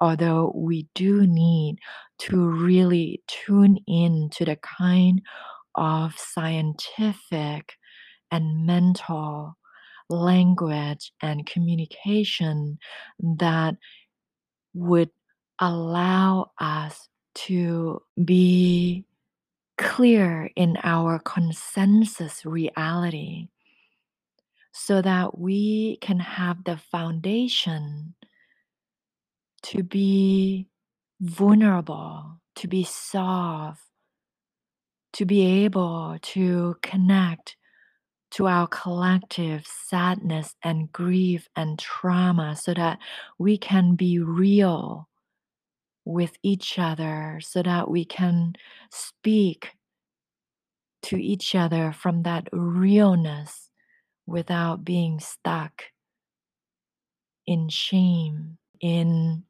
although 0.00 0.52
we 0.54 0.88
do 0.94 1.26
need 1.26 1.78
to 2.18 2.48
really 2.48 3.22
tune 3.26 3.78
in 3.86 4.30
to 4.34 4.44
the 4.44 4.56
kind 4.56 5.22
of 5.74 6.14
scientific 6.16 7.74
and 8.30 8.66
mental 8.66 9.56
language 10.08 11.12
and 11.22 11.46
communication 11.46 12.78
that 13.20 13.76
would 14.74 15.10
allow 15.60 16.50
us 16.60 17.08
to 17.34 18.00
be 18.24 19.04
clear 19.80 20.50
in 20.56 20.76
our 20.84 21.18
consensus 21.20 22.44
reality 22.44 23.48
so 24.72 25.00
that 25.00 25.38
we 25.38 25.96
can 26.02 26.20
have 26.20 26.62
the 26.64 26.76
foundation 26.76 28.14
to 29.62 29.82
be 29.82 30.68
vulnerable, 31.20 32.38
to 32.56 32.68
be 32.68 32.84
soft, 32.84 33.82
to 35.14 35.24
be 35.24 35.64
able 35.64 36.18
to 36.22 36.76
connect 36.82 37.56
to 38.32 38.46
our 38.46 38.66
collective 38.68 39.66
sadness 39.66 40.54
and 40.62 40.92
grief 40.92 41.48
and 41.56 41.78
trauma 41.78 42.54
so 42.54 42.72
that 42.74 42.98
we 43.38 43.58
can 43.58 43.96
be 43.96 44.18
real 44.18 45.09
with 46.10 46.32
each 46.42 46.78
other, 46.78 47.40
so 47.42 47.62
that 47.62 47.90
we 47.90 48.04
can 48.04 48.54
speak 48.90 49.70
to 51.02 51.16
each 51.16 51.54
other 51.54 51.92
from 51.92 52.22
that 52.24 52.48
realness 52.52 53.70
without 54.26 54.84
being 54.84 55.18
stuck 55.20 55.84
in 57.46 57.68
shame, 57.68 58.58
in 58.80 59.44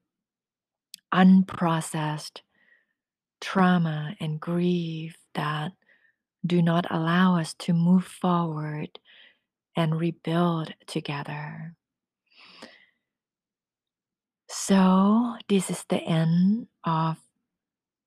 unprocessed 1.12 2.40
trauma 3.40 4.14
and 4.20 4.40
grief 4.40 5.16
that 5.34 5.72
do 6.46 6.62
not 6.62 6.86
allow 6.90 7.38
us 7.38 7.54
to 7.54 7.72
move 7.72 8.04
forward 8.04 8.98
and 9.76 9.98
rebuild 9.98 10.72
together. 10.86 11.74
So, 14.70 15.34
this 15.48 15.68
is 15.68 15.84
the 15.88 15.98
end 15.98 16.68
of 16.84 17.16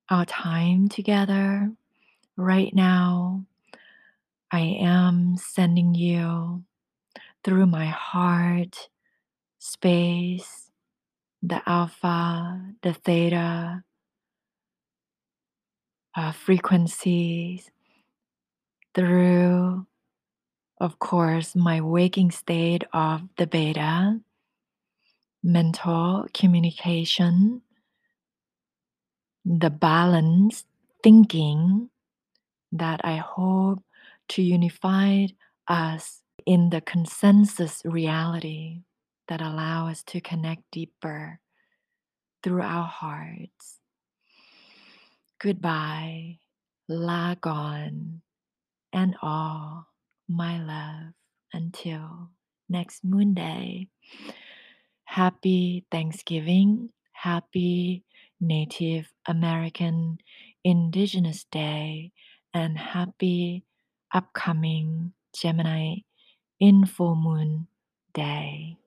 our 0.09 0.23
time 0.23 0.87
together. 0.87 1.73
Right 2.37 2.73
now, 2.73 3.43
I 4.49 4.77
am 4.79 5.35
sending 5.35 5.93
you 5.93 6.63
through 7.43 7.65
my 7.65 7.87
heart 7.87 8.87
space, 9.59 10.71
the 11.41 11.61
alpha, 11.65 12.61
the 12.81 12.93
theta 12.93 13.83
uh, 16.15 16.31
frequencies, 16.31 17.69
through, 18.95 19.85
of 20.79 20.97
course, 20.97 21.57
my 21.57 21.81
waking 21.81 22.31
state 22.31 22.85
of 22.93 23.23
the 23.35 23.47
beta, 23.47 24.21
mental 25.43 26.25
communication, 26.33 27.61
the 29.45 29.69
balanced 29.69 30.65
thinking 31.03 31.89
that 32.71 33.01
I 33.03 33.17
hope 33.17 33.83
to 34.29 34.41
unify 34.41 35.27
us 35.67 36.21
in 36.45 36.69
the 36.69 36.81
consensus 36.81 37.81
reality 37.85 38.81
that 39.27 39.41
allow 39.41 39.87
us 39.87 40.03
to 40.03 40.21
connect 40.21 40.63
deeper 40.71 41.39
through 42.41 42.61
our 42.61 42.87
hearts. 42.87 43.79
Goodbye, 45.39 46.39
Lagon, 46.89 48.21
and 48.91 49.15
all 49.21 49.87
my 50.27 50.61
love 50.61 51.13
until 51.53 52.29
next 52.69 53.03
moon 53.03 53.33
day. 53.33 53.87
Happy 55.13 55.85
Thanksgiving, 55.91 56.89
happy 57.11 58.03
Native 58.41 59.13
American 59.27 60.17
Indigenous 60.63 61.45
Day, 61.51 62.11
and 62.51 62.79
happy 62.79 63.63
upcoming 64.11 65.13
Gemini 65.39 65.97
in 66.59 66.87
full 66.87 67.15
moon 67.15 67.67
day. 68.15 68.77